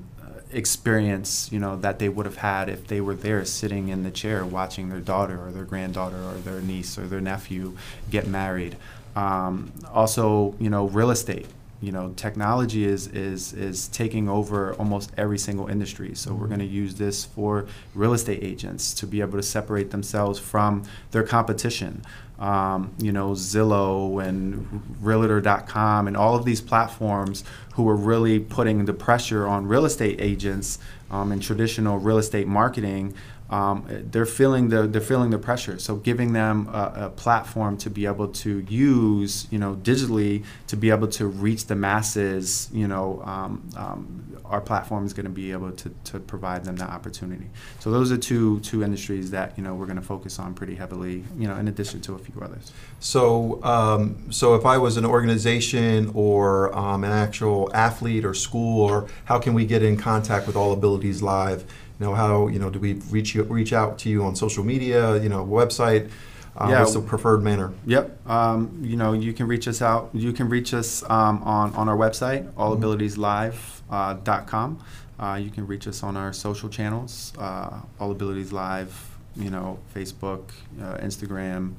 experience 0.52 1.50
you 1.52 1.58
know 1.58 1.76
that 1.76 1.98
they 1.98 2.08
would 2.08 2.26
have 2.26 2.36
had 2.36 2.68
if 2.68 2.86
they 2.86 3.00
were 3.00 3.14
there 3.14 3.44
sitting 3.44 3.88
in 3.88 4.02
the 4.02 4.10
chair 4.10 4.44
watching 4.44 4.88
their 4.88 5.00
daughter 5.00 5.40
or 5.44 5.50
their 5.50 5.64
granddaughter 5.64 6.16
or 6.16 6.34
their 6.34 6.60
niece 6.60 6.98
or 6.98 7.06
their 7.06 7.20
nephew 7.20 7.76
get 8.10 8.26
married. 8.26 8.76
Um, 9.16 9.72
also 9.92 10.54
you 10.58 10.70
know 10.70 10.86
real 10.86 11.10
estate. 11.10 11.46
You 11.80 11.90
know 11.90 12.12
technology 12.16 12.84
is 12.84 13.08
is 13.08 13.52
is 13.54 13.88
taking 13.88 14.28
over 14.28 14.74
almost 14.74 15.10
every 15.16 15.38
single 15.38 15.66
industry. 15.66 16.14
So 16.14 16.32
we're 16.32 16.46
going 16.46 16.60
to 16.60 16.64
use 16.64 16.94
this 16.94 17.24
for 17.24 17.66
real 17.94 18.12
estate 18.12 18.42
agents 18.42 18.94
to 18.94 19.06
be 19.06 19.20
able 19.20 19.38
to 19.38 19.42
separate 19.42 19.90
themselves 19.90 20.38
from 20.38 20.84
their 21.10 21.24
competition 21.24 22.02
um, 22.42 22.92
you 22.98 23.12
know 23.12 23.30
zillow 23.30 24.22
and 24.22 24.82
realtor.com 25.00 26.08
and 26.08 26.16
all 26.16 26.34
of 26.34 26.44
these 26.44 26.60
platforms 26.60 27.44
who 27.74 27.88
are 27.88 27.96
really 27.96 28.40
putting 28.40 28.84
the 28.84 28.92
pressure 28.92 29.46
on 29.46 29.66
real 29.66 29.84
estate 29.84 30.20
agents 30.20 30.78
um, 31.10 31.30
and 31.30 31.40
traditional 31.40 31.98
real 31.98 32.18
estate 32.18 32.48
marketing 32.48 33.14
um, 33.52 33.84
they're 34.10 34.24
feeling 34.24 34.70
the 34.70 34.86
they're 34.86 35.02
feeling 35.02 35.28
the 35.28 35.38
pressure. 35.38 35.78
So 35.78 35.96
giving 35.96 36.32
them 36.32 36.68
a, 36.72 36.92
a, 36.96 37.10
platform 37.10 37.76
to 37.78 37.90
be 37.90 38.06
able 38.06 38.28
to 38.28 38.60
use, 38.60 39.46
you 39.50 39.58
know, 39.58 39.74
digitally 39.74 40.44
to 40.68 40.76
be 40.76 40.88
able 40.88 41.08
to 41.08 41.26
reach 41.26 41.66
the 41.66 41.76
masses, 41.76 42.70
you 42.72 42.88
know, 42.88 43.22
um, 43.26 43.68
um, 43.76 44.40
our 44.46 44.62
platform 44.62 45.04
is 45.04 45.12
going 45.12 45.24
to 45.24 45.30
be 45.30 45.52
able 45.52 45.70
to, 45.70 45.90
to 46.04 46.18
provide 46.18 46.64
them 46.64 46.76
that 46.76 46.88
opportunity. 46.88 47.50
So 47.80 47.90
those 47.90 48.10
are 48.10 48.16
two 48.16 48.60
two 48.60 48.82
industries 48.82 49.30
that 49.32 49.56
you 49.58 49.62
know 49.62 49.74
we're 49.74 49.86
going 49.86 50.00
to 50.00 50.02
focus 50.02 50.38
on 50.38 50.54
pretty 50.54 50.74
heavily, 50.74 51.22
you 51.36 51.46
know, 51.46 51.56
in 51.56 51.68
addition 51.68 52.00
to 52.02 52.14
a 52.14 52.18
few 52.18 52.40
others. 52.40 52.72
So, 53.00 53.62
um, 53.64 54.32
so 54.32 54.54
if 54.54 54.64
I 54.64 54.78
was 54.78 54.96
an 54.96 55.04
organization 55.04 56.10
or 56.14 56.74
um, 56.74 57.04
an 57.04 57.12
actual 57.12 57.70
athlete 57.74 58.24
or 58.24 58.32
school, 58.32 58.88
or 58.88 59.08
how 59.26 59.38
can 59.38 59.52
we 59.52 59.66
get 59.66 59.82
in 59.82 59.98
contact 59.98 60.46
with 60.46 60.56
All 60.56 60.72
Abilities 60.72 61.20
Live? 61.20 61.66
You 62.02 62.08
know, 62.08 62.14
how 62.16 62.48
you 62.48 62.58
know 62.58 62.68
do 62.68 62.80
we 62.80 62.94
reach 63.10 63.32
you, 63.32 63.44
reach 63.44 63.72
out 63.72 63.96
to 64.00 64.08
you 64.08 64.24
on 64.24 64.34
social 64.34 64.64
media? 64.64 65.22
You 65.22 65.28
know, 65.28 65.46
website. 65.46 66.10
Uh, 66.56 66.66
Yeah. 66.68 66.80
What's 66.80 66.94
the 66.94 67.00
preferred 67.00 67.44
manner? 67.44 67.72
Yep. 67.86 68.28
Um, 68.28 68.80
you 68.82 68.96
know, 68.96 69.12
you 69.12 69.32
can 69.32 69.46
reach 69.46 69.68
us 69.68 69.80
out. 69.80 70.10
You 70.12 70.32
can 70.32 70.48
reach 70.48 70.74
us 70.74 71.04
um, 71.08 71.44
on, 71.44 71.72
on 71.74 71.88
our 71.88 71.96
website, 71.96 72.52
allabilitieslive.com. 72.54 74.84
Uh, 75.20 75.38
you 75.40 75.50
can 75.50 75.64
reach 75.68 75.86
us 75.86 76.02
on 76.02 76.16
our 76.16 76.32
social 76.32 76.68
channels, 76.68 77.32
uh, 77.38 77.78
All 78.00 78.10
Abilities 78.10 78.52
Live, 78.52 78.92
you 79.36 79.50
know, 79.50 79.78
Facebook, 79.94 80.50
uh, 80.80 80.96
Instagram. 80.98 81.74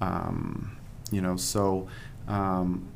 Um, 0.00 0.74
you 1.12 1.20
know, 1.20 1.36
so 1.36 1.86
um, 2.28 2.88
uh, 2.94 2.95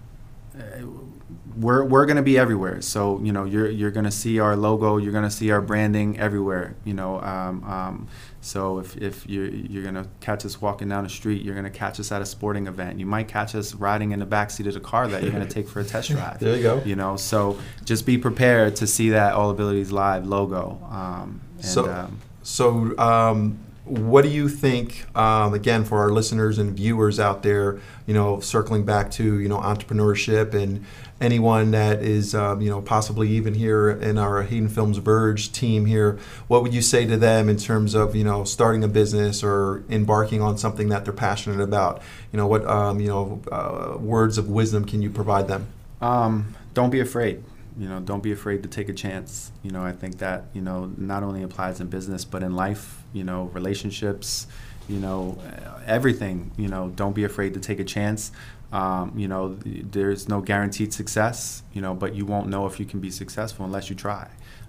we're, 1.57 1.85
we're 1.85 2.07
going 2.07 2.17
to 2.17 2.23
be 2.23 2.39
everywhere. 2.39 2.81
So, 2.81 3.21
you 3.23 3.33
know, 3.33 3.45
you're, 3.45 3.69
you're 3.69 3.91
going 3.91 4.05
to 4.05 4.11
see 4.11 4.39
our 4.39 4.57
logo, 4.57 4.97
you're 4.97 5.13
going 5.13 5.25
to 5.25 5.31
see 5.31 5.51
our 5.51 5.61
branding 5.61 6.19
everywhere, 6.19 6.75
you 6.85 6.95
know. 6.95 7.21
Um, 7.21 7.65
um, 7.65 8.09
so 8.41 8.79
if, 8.79 8.97
if 8.97 9.29
you're, 9.29 9.47
you're 9.49 9.83
going 9.83 9.97
to 9.97 10.09
catch 10.21 10.45
us 10.47 10.61
walking 10.61 10.89
down 10.89 11.05
the 11.05 11.11
street, 11.11 11.43
you're 11.43 11.55
going 11.55 11.71
to 11.71 11.79
catch 11.79 12.01
us 12.01 12.11
at 12.13 12.23
a 12.23 12.27
sporting 12.27 12.67
event. 12.67 12.99
You 12.99 13.07
might 13.07 13.29
catch 13.29 13.55
us 13.55 13.75
riding 13.75 14.13
in 14.13 14.21
the 14.21 14.27
backseat 14.27 14.67
of 14.67 14.75
the 14.75 14.81
car 14.81 15.09
that 15.09 15.23
you're 15.23 15.33
going 15.33 15.47
to 15.47 15.53
take 15.53 15.69
for 15.69 15.81
a 15.81 15.85
test 15.85 16.09
drive. 16.11 16.39
There 16.41 16.57
you 16.57 16.63
go. 16.63 16.83
You 16.85 16.97
know, 16.97 17.17
so 17.17 17.59
just 17.85 18.07
be 18.07 18.17
prepared 18.17 18.77
to 18.77 18.87
see 18.87 19.11
that 19.11 19.35
All 19.35 19.51
Abilities 19.51 19.93
Live 19.93 20.27
logo. 20.27 20.81
Um, 20.91 21.41
and, 21.57 21.65
So- 21.65 21.91
um, 21.93 22.19
So, 22.43 22.97
um, 22.99 23.59
what 23.91 24.23
do 24.23 24.29
you 24.29 24.49
think? 24.49 25.05
Um, 25.17 25.53
again, 25.53 25.85
for 25.85 25.99
our 25.99 26.11
listeners 26.11 26.59
and 26.59 26.77
viewers 26.77 27.19
out 27.19 27.43
there, 27.43 27.81
you 28.07 28.15
know, 28.15 28.39
circling 28.39 28.85
back 28.85 29.11
to 29.13 29.41
you 29.41 29.49
know 29.49 29.59
entrepreneurship 29.59 30.55
and 30.55 30.85
anyone 31.21 31.73
that 31.73 32.01
is 32.03 32.35
um, 32.35 32.61
you 32.61 32.71
know 32.71 32.81
possibly 32.81 33.29
even 33.31 33.55
here 33.55 33.91
in 33.91 34.17
our 34.17 34.43
Hayden 34.45 34.69
Films 34.69 34.99
Verge 34.99 35.51
team 35.51 35.87
here, 35.87 36.21
what 36.47 36.63
would 36.63 36.73
you 36.73 36.83
say 36.83 37.05
to 37.05 37.17
them 37.17 37.49
in 37.49 37.57
terms 37.57 37.95
of 37.95 38.15
you 38.15 38.23
know 38.23 38.45
starting 38.45 38.85
a 38.85 38.89
business 38.89 39.43
or 39.43 39.83
embarking 39.91 40.41
on 40.41 40.57
something 40.57 40.89
that 40.91 41.05
they're 41.05 41.13
passionate 41.13 41.61
about? 41.61 42.01
You 42.33 42.37
know, 42.37 42.47
what 42.47 42.65
um, 42.67 43.01
you 43.01 43.09
know 43.09 43.43
uh, 43.51 43.99
words 43.99 44.39
of 44.39 44.49
wisdom 44.49 44.85
can 44.85 45.03
you 45.03 45.11
provide 45.11 45.49
them? 45.49 45.67
Um, 46.01 46.55
don't 46.75 46.91
be 46.91 47.01
afraid. 47.01 47.43
You 47.79 47.89
know, 47.89 48.01
don't 48.01 48.23
be 48.23 48.33
afraid 48.33 48.63
to 48.63 48.69
take 48.69 48.89
a 48.89 48.93
chance. 48.93 49.53
You 49.63 49.71
know, 49.71 49.83
I 49.83 49.93
think 49.93 50.19
that 50.19 50.45
you 50.53 50.61
know 50.61 50.93
not 50.97 51.23
only 51.23 51.43
applies 51.43 51.81
in 51.81 51.89
business 51.89 52.25
but 52.25 52.43
in 52.43 52.55
life. 52.55 53.03
You 53.13 53.25
know, 53.25 53.45
relationships. 53.53 54.47
You 54.89 54.99
know, 54.99 55.39
everything. 55.87 56.51
You 56.57 56.69
know, 56.69 56.93
don't 56.95 57.15
be 57.15 57.25
afraid 57.25 57.55
to 57.55 57.61
take 57.61 57.81
a 57.81 57.85
chance. 57.85 58.33
Um, 58.73 59.13
you 59.17 59.29
know, 59.29 59.57
there's 59.65 60.29
no 60.29 60.41
guaranteed 60.41 60.93
success. 60.93 61.63
You 61.73 61.83
know, 61.83 61.95
but 61.95 62.15
you 62.15 62.27
won't 62.27 62.49
know 62.49 62.67
if 62.67 62.81
you 62.81 62.87
can 62.87 63.01
be 63.01 63.11
successful 63.11 63.65
unless 63.65 63.89
you 63.91 63.97
try. 63.97 64.29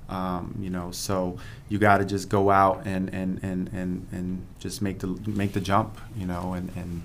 Um, 0.09 0.55
you 0.59 0.69
know, 0.69 0.91
so 0.91 1.37
you 1.69 1.79
got 1.79 1.99
to 1.99 2.05
just 2.05 2.27
go 2.27 2.49
out 2.49 2.85
and, 2.85 3.13
and, 3.13 3.39
and, 3.43 3.69
and, 3.69 4.05
and 4.11 4.45
just 4.59 4.81
make 4.81 4.99
the 4.99 5.07
make 5.25 5.53
the 5.53 5.61
jump. 5.61 5.97
You 6.17 6.27
know, 6.27 6.53
and, 6.53 6.69
and 6.75 7.01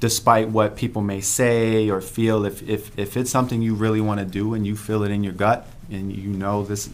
despite 0.00 0.48
what 0.48 0.76
people 0.76 1.02
may 1.02 1.20
say 1.20 1.88
or 1.88 2.00
feel, 2.00 2.44
if, 2.44 2.62
if, 2.68 2.96
if 2.98 3.16
it's 3.16 3.30
something 3.30 3.62
you 3.62 3.74
really 3.74 4.00
want 4.00 4.20
to 4.20 4.26
do 4.26 4.54
and 4.54 4.66
you 4.66 4.76
feel 4.76 5.02
it 5.02 5.10
in 5.10 5.24
your 5.24 5.32
gut 5.32 5.66
and 5.90 6.14
you 6.14 6.30
know 6.30 6.64
this, 6.64 6.88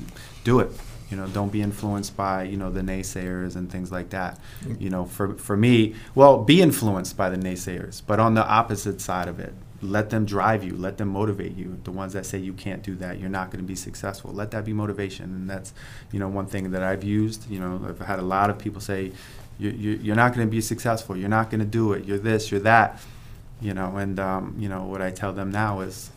do 0.45 0.61
it. 0.61 0.71
You 1.11 1.19
know, 1.19 1.27
don't 1.27 1.53
be 1.53 1.61
influenced 1.61 2.17
by 2.17 2.45
you 2.45 2.57
know 2.57 2.71
the 2.71 2.81
naysayers 2.81 3.55
and 3.55 3.71
things 3.71 3.93
like 3.93 4.09
that. 4.11 4.41
You 4.79 4.89
know, 4.89 5.05
for 5.05 5.35
for 5.35 5.59
me, 5.59 5.95
well, 6.15 6.43
be 6.43 6.63
influenced 6.63 7.19
by 7.19 7.29
the 7.29 7.37
naysayers, 7.37 8.01
but 8.07 8.19
on 8.19 8.33
the 8.33 8.47
opposite 8.47 8.99
side 8.99 9.29
of 9.29 9.39
it, 9.39 9.53
let 9.83 10.09
them 10.09 10.25
drive 10.25 10.65
you, 10.65 10.75
let 10.75 10.97
them 10.97 11.09
motivate 11.09 11.55
you. 11.55 11.79
The 11.85 11.91
ones 11.91 12.13
that 12.13 12.25
say 12.25 12.39
you 12.39 12.55
can't 12.55 12.83
do 12.83 12.95
that, 12.97 13.19
you're 13.19 13.29
not 13.29 13.51
going 13.51 13.63
to 13.63 13.67
be 13.67 13.75
successful. 13.75 14.33
Let 14.33 14.53
that 14.53 14.65
be 14.65 14.73
motivation, 14.73 15.27
and 15.27 15.51
that's 15.51 15.75
you 16.13 16.19
know 16.19 16.29
one 16.29 16.47
thing 16.47 16.71
that 16.71 16.83
I've 16.83 17.05
used. 17.05 17.51
You 17.51 17.61
know, 17.61 17.85
I've 17.87 17.99
had 17.99 18.19
a 18.19 18.23
lot 18.23 18.49
of 18.49 18.59
people 18.59 18.81
say, 18.81 19.13
you, 19.59 19.71
you, 19.71 19.91
you're 20.03 20.17
not 20.17 20.35
going 20.35 20.47
to 20.47 20.51
be 20.51 20.61
successful. 20.61 21.17
You're 21.17 21.29
not 21.29 21.51
going 21.51 21.61
to 21.61 21.67
do 21.67 21.93
it. 21.93 22.05
You're 22.05 22.19
this. 22.19 22.51
You're 22.51 22.61
that. 22.61 23.01
You 23.61 23.75
know, 23.75 23.97
and 23.97 24.19
um, 24.19 24.57
you 24.59 24.69
know 24.69 24.85
what 24.85 25.01
I 25.01 25.11
tell 25.11 25.33
them 25.33 25.53
now 25.53 25.81
is, 25.81 26.11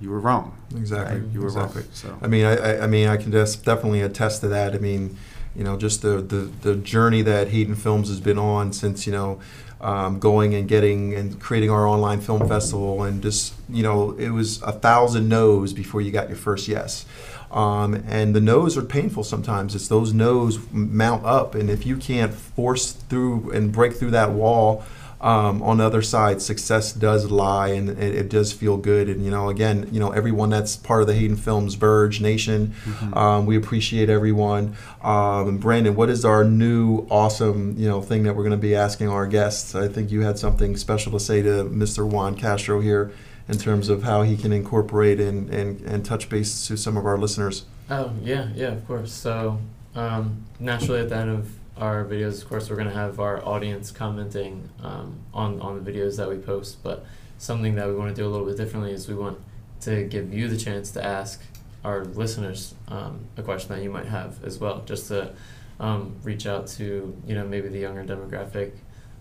you 0.00 0.10
were 0.10 0.20
wrong. 0.20 0.56
Exactly. 0.76 1.20
Right? 1.20 1.28
You 1.32 1.40
were 1.40 1.46
exactly. 1.46 1.82
wrong. 1.82 1.90
So. 1.92 2.18
I 2.20 2.26
mean, 2.26 2.44
I, 2.44 2.56
I, 2.56 2.84
I 2.84 2.86
mean, 2.88 3.08
I 3.08 3.16
can 3.16 3.30
just 3.30 3.64
definitely 3.64 4.00
attest 4.00 4.40
to 4.40 4.48
that. 4.48 4.74
I 4.74 4.78
mean, 4.78 5.16
you 5.54 5.62
know, 5.62 5.76
just 5.76 6.02
the, 6.02 6.20
the, 6.20 6.50
the 6.62 6.74
journey 6.74 7.22
that 7.22 7.48
Hayden 7.48 7.76
Films 7.76 8.08
has 8.08 8.20
been 8.20 8.38
on 8.38 8.72
since, 8.72 9.06
you 9.06 9.12
know, 9.12 9.40
um, 9.82 10.18
going 10.18 10.54
and 10.54 10.68
getting 10.68 11.14
and 11.14 11.40
creating 11.40 11.70
our 11.70 11.86
online 11.86 12.20
film 12.20 12.46
festival 12.48 13.02
and 13.02 13.22
just, 13.22 13.54
you 13.68 13.82
know, 13.82 14.12
it 14.12 14.30
was 14.30 14.62
a 14.62 14.72
thousand 14.72 15.28
no's 15.28 15.72
before 15.72 16.00
you 16.00 16.10
got 16.10 16.28
your 16.28 16.38
first 16.38 16.68
yes. 16.68 17.04
Um, 17.50 17.94
and 18.06 18.34
the 18.34 18.40
no's 18.40 18.78
are 18.78 18.82
painful 18.82 19.24
sometimes. 19.24 19.74
It's 19.74 19.88
those 19.88 20.14
no's 20.14 20.58
mount 20.72 21.26
up, 21.26 21.54
and 21.54 21.68
if 21.68 21.84
you 21.84 21.96
can't 21.98 22.32
force 22.32 22.92
through 22.92 23.50
and 23.50 23.70
break 23.70 23.94
through 23.94 24.12
that 24.12 24.30
wall, 24.30 24.84
um, 25.22 25.62
on 25.62 25.78
the 25.78 25.84
other 25.84 26.02
side, 26.02 26.42
success 26.42 26.92
does 26.92 27.30
lie, 27.30 27.68
and 27.68 27.90
it, 27.90 28.14
it, 28.14 28.28
does 28.28 28.52
feel 28.52 28.76
good. 28.76 29.08
And 29.08 29.24
you 29.24 29.30
know, 29.30 29.48
again, 29.48 29.88
you 29.92 30.00
know, 30.00 30.10
everyone 30.10 30.50
that's 30.50 30.74
part 30.76 31.00
of 31.00 31.06
the 31.06 31.14
Hayden 31.14 31.36
Films 31.36 31.74
Verge 31.74 32.20
Nation, 32.20 32.74
mm-hmm. 32.84 33.14
um, 33.14 33.46
we 33.46 33.56
appreciate 33.56 34.10
everyone. 34.10 34.76
Um, 35.00 35.48
and 35.48 35.60
Brandon, 35.60 35.94
what 35.94 36.10
is 36.10 36.24
our 36.24 36.42
new 36.42 37.06
awesome, 37.08 37.76
you 37.78 37.88
know, 37.88 38.02
thing 38.02 38.24
that 38.24 38.34
we're 38.34 38.42
going 38.42 38.50
to 38.50 38.56
be 38.56 38.74
asking 38.74 39.08
our 39.08 39.28
guests? 39.28 39.76
I 39.76 39.86
think 39.86 40.10
you 40.10 40.22
had 40.22 40.40
something 40.40 40.76
special 40.76 41.12
to 41.12 41.20
say 41.20 41.40
to 41.42 41.64
Mr. 41.64 42.04
Juan 42.04 42.34
Castro 42.34 42.80
here 42.80 43.12
in 43.48 43.58
terms 43.58 43.88
of 43.88 44.02
how 44.02 44.22
he 44.22 44.36
can 44.36 44.52
incorporate 44.52 45.20
and, 45.20 45.50
and, 45.50 45.80
and 45.82 46.04
touch 46.04 46.28
base 46.28 46.66
to 46.66 46.76
some 46.76 46.96
of 46.96 47.06
our 47.06 47.16
listeners. 47.16 47.64
Oh 47.88 48.12
yeah, 48.22 48.48
yeah, 48.56 48.68
of 48.68 48.84
course. 48.88 49.12
So 49.12 49.60
um, 49.94 50.44
naturally, 50.58 51.00
at 51.00 51.10
the 51.10 51.16
end 51.16 51.30
of 51.30 51.52
our 51.82 52.04
videos, 52.04 52.40
of 52.42 52.48
course, 52.48 52.70
we're 52.70 52.76
going 52.76 52.88
to 52.88 52.94
have 52.94 53.18
our 53.18 53.44
audience 53.44 53.90
commenting 53.90 54.68
um, 54.84 55.18
on, 55.34 55.60
on 55.60 55.82
the 55.82 55.90
videos 55.90 56.16
that 56.16 56.28
we 56.28 56.36
post. 56.36 56.80
But 56.84 57.04
something 57.38 57.74
that 57.74 57.88
we 57.88 57.94
want 57.94 58.14
to 58.14 58.22
do 58.22 58.26
a 58.26 58.30
little 58.30 58.46
bit 58.46 58.56
differently 58.56 58.92
is 58.92 59.08
we 59.08 59.16
want 59.16 59.38
to 59.80 60.04
give 60.04 60.32
you 60.32 60.46
the 60.48 60.56
chance 60.56 60.92
to 60.92 61.04
ask 61.04 61.42
our 61.82 62.04
listeners 62.04 62.74
um, 62.86 63.26
a 63.36 63.42
question 63.42 63.74
that 63.74 63.82
you 63.82 63.90
might 63.90 64.06
have 64.06 64.42
as 64.44 64.60
well, 64.60 64.84
just 64.86 65.08
to 65.08 65.32
um, 65.80 66.14
reach 66.22 66.46
out 66.46 66.68
to, 66.68 67.16
you 67.26 67.34
know, 67.34 67.44
maybe 67.44 67.68
the 67.68 67.80
younger 67.80 68.04
demographic. 68.04 68.70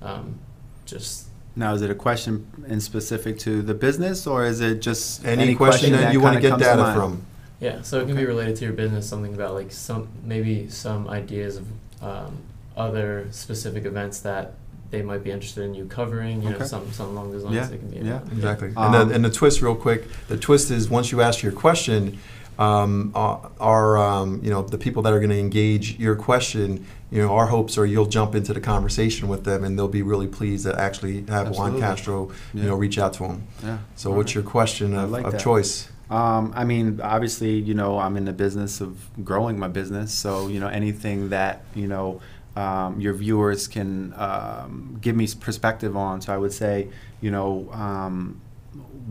Um, 0.03 0.37
just 0.85 1.29
now, 1.55 1.73
is 1.73 1.81
it 1.81 1.89
a 1.89 1.95
question 1.95 2.45
in 2.67 2.79
specific 2.79 3.39
to 3.39 3.63
the 3.63 3.73
business, 3.73 4.27
or 4.27 4.45
is 4.45 4.61
it 4.61 4.81
just 4.81 5.25
any, 5.25 5.41
any 5.41 5.55
question, 5.55 5.89
question, 5.89 5.91
that, 5.93 6.01
that 6.01 6.13
you 6.13 6.21
want 6.21 6.35
to 6.35 6.41
get 6.41 6.59
data 6.59 6.93
from? 6.93 7.25
Yeah, 7.59 7.81
so 7.81 7.97
it 7.97 8.01
can 8.01 8.11
okay. 8.11 8.21
be 8.21 8.25
related 8.27 8.55
to 8.57 8.65
your 8.65 8.73
business, 8.73 9.09
something 9.09 9.33
about 9.33 9.55
like 9.55 9.71
some 9.71 10.07
maybe 10.23 10.69
some 10.69 11.09
ideas 11.09 11.57
of 11.57 11.65
um, 12.01 12.37
other 12.75 13.27
specific 13.31 13.85
events 13.85 14.19
that 14.21 14.53
they 14.91 15.01
might 15.01 15.23
be 15.23 15.31
interested 15.31 15.63
in 15.63 15.73
you 15.73 15.85
covering, 15.85 16.41
you 16.41 16.49
okay. 16.49 16.59
know, 16.59 16.65
some, 16.65 16.91
some 16.91 17.09
along 17.09 17.31
those 17.31 17.43
lines. 17.43 17.55
Yeah, 17.55 17.67
can 17.67 17.89
be 17.89 17.97
yeah, 17.99 18.19
exactly. 18.31 18.73
Um, 18.75 18.93
and, 18.93 19.09
the, 19.09 19.15
and 19.15 19.25
the 19.25 19.31
twist, 19.31 19.61
real 19.61 19.75
quick, 19.75 20.05
the 20.27 20.37
twist 20.37 20.69
is 20.69 20.89
once 20.89 21.11
you 21.11 21.21
ask 21.21 21.41
your 21.41 21.53
question, 21.53 22.19
um, 22.59 23.11
our, 23.15 23.97
um, 23.97 24.41
you 24.43 24.49
know, 24.51 24.61
the 24.61 24.77
people 24.77 25.01
that 25.03 25.13
are 25.13 25.19
going 25.19 25.31
to 25.31 25.39
engage 25.39 25.97
your 25.97 26.15
question, 26.15 26.85
you 27.09 27.21
know, 27.21 27.33
our 27.33 27.47
hopes 27.47 27.77
are 27.77 27.85
you'll 27.85 28.05
jump 28.05 28.35
into 28.35 28.53
the 28.53 28.61
conversation 28.61 29.27
with 29.27 29.45
them 29.45 29.63
and 29.63 29.77
they'll 29.77 29.87
be 29.87 30.01
really 30.01 30.27
pleased 30.27 30.65
to 30.65 30.79
actually 30.79 31.21
have 31.21 31.47
Absolutely. 31.47 31.71
Juan 31.71 31.79
Castro, 31.79 32.31
yeah. 32.53 32.61
you 32.61 32.67
know, 32.67 32.75
reach 32.75 32.97
out 32.97 33.13
to 33.13 33.23
them. 33.23 33.47
Yeah. 33.63 33.77
So 33.95 34.11
All 34.11 34.17
what's 34.17 34.35
right. 34.35 34.43
your 34.43 34.49
question 34.51 34.93
of, 34.93 35.09
like 35.09 35.25
of 35.25 35.39
choice? 35.39 35.89
Um, 36.11 36.51
I 36.55 36.65
mean, 36.65 36.99
obviously, 37.01 37.57
you 37.57 37.73
know, 37.73 37.97
I'm 37.97 38.17
in 38.17 38.25
the 38.25 38.33
business 38.33 38.81
of 38.81 39.09
growing 39.23 39.57
my 39.57 39.69
business. 39.69 40.13
So, 40.13 40.49
you 40.49 40.59
know, 40.59 40.67
anything 40.67 41.29
that, 41.29 41.63
you 41.73 41.87
know, 41.87 42.21
um, 42.57 42.99
your 42.99 43.13
viewers 43.13 43.69
can 43.69 44.13
um, 44.17 44.97
give 44.99 45.15
me 45.15 45.25
perspective 45.39 45.95
on. 45.95 46.19
So 46.19 46.33
I 46.33 46.37
would 46.37 46.51
say, 46.51 46.89
you 47.21 47.31
know, 47.31 47.71
um, 47.71 48.41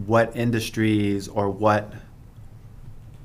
what 0.05 0.37
industries 0.37 1.27
or 1.27 1.49
what 1.49 1.91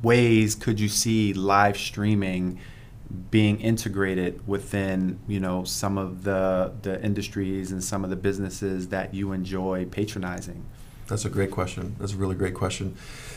ways 0.02 0.56
could 0.56 0.80
you 0.80 0.88
see 0.88 1.34
live 1.34 1.78
streaming 1.78 2.60
being 3.30 3.60
integrated 3.60 4.48
within, 4.48 5.20
you 5.28 5.42
know, 5.42 5.66
some 5.66 5.98
of 5.98 6.24
the 6.24 6.72
the 6.82 7.04
industries 7.04 7.72
and 7.72 7.84
some 7.84 8.04
of 8.04 8.10
the 8.10 8.16
businesses 8.16 8.88
that 8.88 9.14
you 9.14 9.34
enjoy 9.34 9.86
patronizing? 9.86 10.64
That's 11.08 11.26
a 11.26 11.30
great 11.30 11.52
question. 11.52 11.96
That's 12.00 12.14
a 12.14 12.18
really 12.18 12.36
great 12.36 12.56
question. 12.56 12.96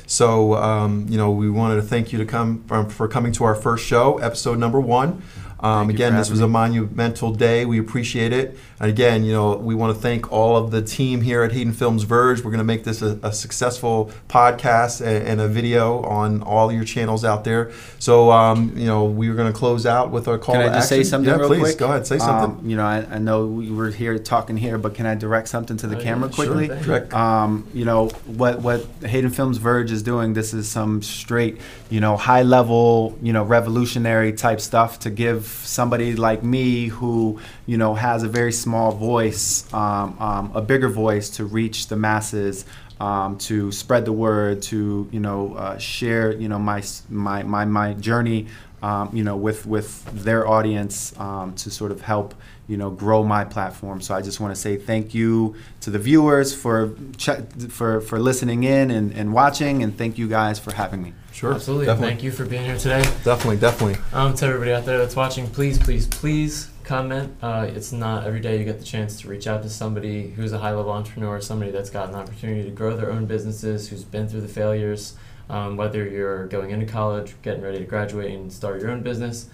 So, 0.08 0.54
um, 0.54 1.06
you 1.10 1.18
know, 1.18 1.30
we 1.30 1.50
wanted 1.50 1.76
to 1.76 1.82
thank 1.82 2.12
you 2.12 2.18
to 2.18 2.24
come 2.24 2.64
for 2.88 3.06
coming 3.08 3.30
to 3.32 3.44
our 3.44 3.54
first 3.54 3.84
show, 3.84 4.16
episode 4.18 4.58
number 4.58 4.80
one. 4.80 5.22
Um, 5.60 5.90
again, 5.90 6.16
this 6.16 6.30
was 6.30 6.40
me. 6.40 6.44
a 6.44 6.48
monumental 6.48 7.32
day. 7.32 7.64
We 7.64 7.78
appreciate 7.78 8.32
it. 8.32 8.56
And 8.80 8.88
again, 8.88 9.24
you 9.24 9.32
know, 9.32 9.56
we 9.56 9.74
want 9.74 9.94
to 9.94 10.00
thank 10.00 10.30
all 10.30 10.56
of 10.56 10.70
the 10.70 10.82
team 10.82 11.22
here 11.22 11.42
at 11.42 11.52
Hayden 11.52 11.72
Films 11.72 12.04
Verge. 12.04 12.38
We're 12.38 12.52
going 12.52 12.58
to 12.58 12.64
make 12.64 12.84
this 12.84 13.02
a, 13.02 13.18
a 13.24 13.32
successful 13.32 14.12
podcast 14.28 15.04
and, 15.04 15.26
and, 15.26 15.40
a 15.40 15.48
video 15.48 16.02
on 16.02 16.42
all 16.42 16.70
your 16.72 16.84
channels 16.84 17.24
out 17.24 17.44
there. 17.44 17.72
So, 17.98 18.30
um, 18.30 18.72
you 18.76 18.86
know, 18.86 19.04
we 19.04 19.28
are 19.28 19.34
going 19.34 19.52
to 19.52 19.58
close 19.58 19.86
out 19.86 20.10
with 20.10 20.28
our 20.28 20.38
call 20.38 20.54
can 20.54 20.64
to 20.64 20.70
I 20.70 20.74
just 20.74 20.92
action. 20.92 21.04
say 21.04 21.10
something 21.10 21.30
yeah, 21.30 21.38
real 21.38 21.48
please, 21.48 21.60
quick? 21.60 21.78
go 21.78 21.86
ahead. 21.86 22.06
Say 22.06 22.18
something. 22.18 22.60
Um, 22.60 22.70
you 22.70 22.76
know, 22.76 22.84
I, 22.84 23.06
I, 23.10 23.18
know 23.18 23.46
we 23.46 23.70
were 23.70 23.90
here 23.90 24.18
talking 24.18 24.56
here, 24.56 24.78
but 24.78 24.94
can 24.94 25.06
I 25.06 25.14
direct 25.14 25.48
something 25.48 25.76
to 25.78 25.86
the 25.86 25.96
oh, 25.96 26.02
camera 26.02 26.28
yeah, 26.28 26.34
quickly? 26.34 26.82
Sure, 26.82 27.16
um, 27.16 27.66
you 27.72 27.84
know, 27.84 28.08
what, 28.26 28.60
what 28.60 28.84
Hayden 29.04 29.30
Films 29.30 29.58
Verge 29.58 29.90
is 29.90 30.02
doing, 30.02 30.34
this 30.34 30.54
is 30.54 30.68
some 30.68 31.02
straight, 31.02 31.60
you 31.90 32.00
know, 32.00 32.16
high 32.16 32.42
level, 32.42 33.18
you 33.22 33.32
know, 33.32 33.42
revolutionary 33.42 34.32
type 34.32 34.60
stuff 34.60 35.00
to 35.00 35.10
give 35.10 35.47
somebody 35.48 36.14
like 36.14 36.42
me 36.42 36.88
who 36.88 37.40
you 37.66 37.76
know 37.76 37.94
has 37.94 38.22
a 38.22 38.28
very 38.28 38.52
small 38.52 38.92
voice, 38.92 39.72
um, 39.72 40.16
um, 40.20 40.52
a 40.54 40.62
bigger 40.62 40.88
voice 40.88 41.30
to 41.30 41.44
reach 41.44 41.88
the 41.88 41.96
masses, 41.96 42.64
um, 43.00 43.38
to 43.38 43.72
spread 43.72 44.04
the 44.04 44.12
word, 44.12 44.62
to 44.62 45.08
you 45.10 45.20
know 45.20 45.54
uh, 45.54 45.78
share 45.78 46.32
you 46.32 46.48
know 46.48 46.58
my 46.58 46.82
my 47.08 47.42
my, 47.42 47.64
my 47.64 47.94
journey 47.94 48.46
um, 48.82 49.10
you 49.12 49.24
know 49.24 49.36
with 49.36 49.66
with 49.66 50.04
their 50.24 50.46
audience 50.46 51.18
um, 51.18 51.54
to 51.54 51.70
sort 51.70 51.90
of 51.90 52.00
help 52.00 52.34
you 52.68 52.76
know 52.76 52.90
grow 52.90 53.24
my 53.24 53.44
platform. 53.44 54.00
So 54.00 54.14
I 54.14 54.22
just 54.22 54.38
want 54.38 54.54
to 54.54 54.60
say 54.60 54.76
thank 54.76 55.14
you 55.14 55.56
to 55.80 55.90
the 55.90 55.98
viewers 55.98 56.54
for 56.54 56.94
ch- 57.16 57.30
for 57.70 58.00
for 58.00 58.20
listening 58.20 58.62
in 58.62 58.90
and, 58.90 59.12
and 59.12 59.32
watching, 59.32 59.82
and 59.82 59.96
thank 59.96 60.18
you 60.18 60.28
guys 60.28 60.58
for 60.58 60.72
having 60.72 61.02
me. 61.02 61.14
Sure. 61.32 61.54
Absolutely. 61.54 61.86
Definitely. 61.86 62.10
Thank 62.10 62.22
you 62.24 62.32
for 62.32 62.44
being 62.44 62.64
here 62.64 62.76
today. 62.76 63.02
Definitely, 63.24 63.58
definitely. 63.58 63.96
Um, 64.12 64.34
to 64.34 64.46
everybody 64.46 64.72
out 64.72 64.84
there 64.84 64.98
that's 64.98 65.14
watching, 65.14 65.46
please, 65.48 65.78
please, 65.78 66.06
please 66.08 66.68
comment. 66.82 67.32
Uh, 67.40 67.70
it's 67.72 67.92
not 67.92 68.26
every 68.26 68.40
day 68.40 68.58
you 68.58 68.64
get 68.64 68.80
the 68.80 68.84
chance 68.84 69.20
to 69.20 69.28
reach 69.28 69.46
out 69.46 69.62
to 69.62 69.70
somebody 69.70 70.30
who's 70.30 70.52
a 70.52 70.58
high 70.58 70.72
level 70.72 70.90
entrepreneur, 70.90 71.40
somebody 71.40 71.70
that's 71.70 71.90
got 71.90 72.08
an 72.08 72.16
opportunity 72.16 72.64
to 72.64 72.70
grow 72.70 72.96
their 72.96 73.12
own 73.12 73.24
businesses, 73.26 73.88
who's 73.88 74.02
been 74.02 74.28
through 74.28 74.40
the 74.40 74.48
failures. 74.48 75.16
Um, 75.48 75.76
whether 75.76 76.06
you're 76.06 76.46
going 76.48 76.70
into 76.70 76.86
college, 76.86 77.34
getting 77.40 77.62
ready 77.62 77.78
to 77.78 77.84
graduate 77.84 78.34
and 78.34 78.52
start 78.52 78.82
your 78.82 78.90
own 78.90 79.02
business, 79.02 79.48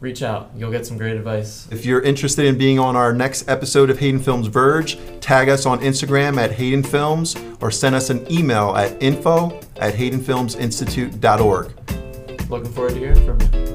reach 0.00 0.22
out. 0.22 0.50
You'll 0.56 0.72
get 0.72 0.86
some 0.86 0.96
great 0.98 1.16
advice. 1.16 1.68
If 1.70 1.84
you're 1.84 2.00
interested 2.00 2.46
in 2.46 2.58
being 2.58 2.78
on 2.78 2.96
our 2.96 3.12
next 3.12 3.48
episode 3.48 3.90
of 3.90 3.98
Hayden 3.98 4.20
Films 4.20 4.46
Verge, 4.48 4.98
tag 5.20 5.48
us 5.48 5.66
on 5.66 5.80
Instagram 5.80 6.38
at 6.38 6.52
Hayden 6.52 6.82
Films 6.82 7.36
or 7.60 7.70
send 7.70 7.94
us 7.94 8.10
an 8.10 8.26
email 8.32 8.74
at 8.76 9.00
info 9.02 9.60
at 9.76 9.94
haydenfilmsinstitute.org. 9.94 11.74
Looking 12.50 12.72
forward 12.72 12.94
to 12.94 12.98
hearing 12.98 13.24
from 13.24 13.40
you. 13.40 13.69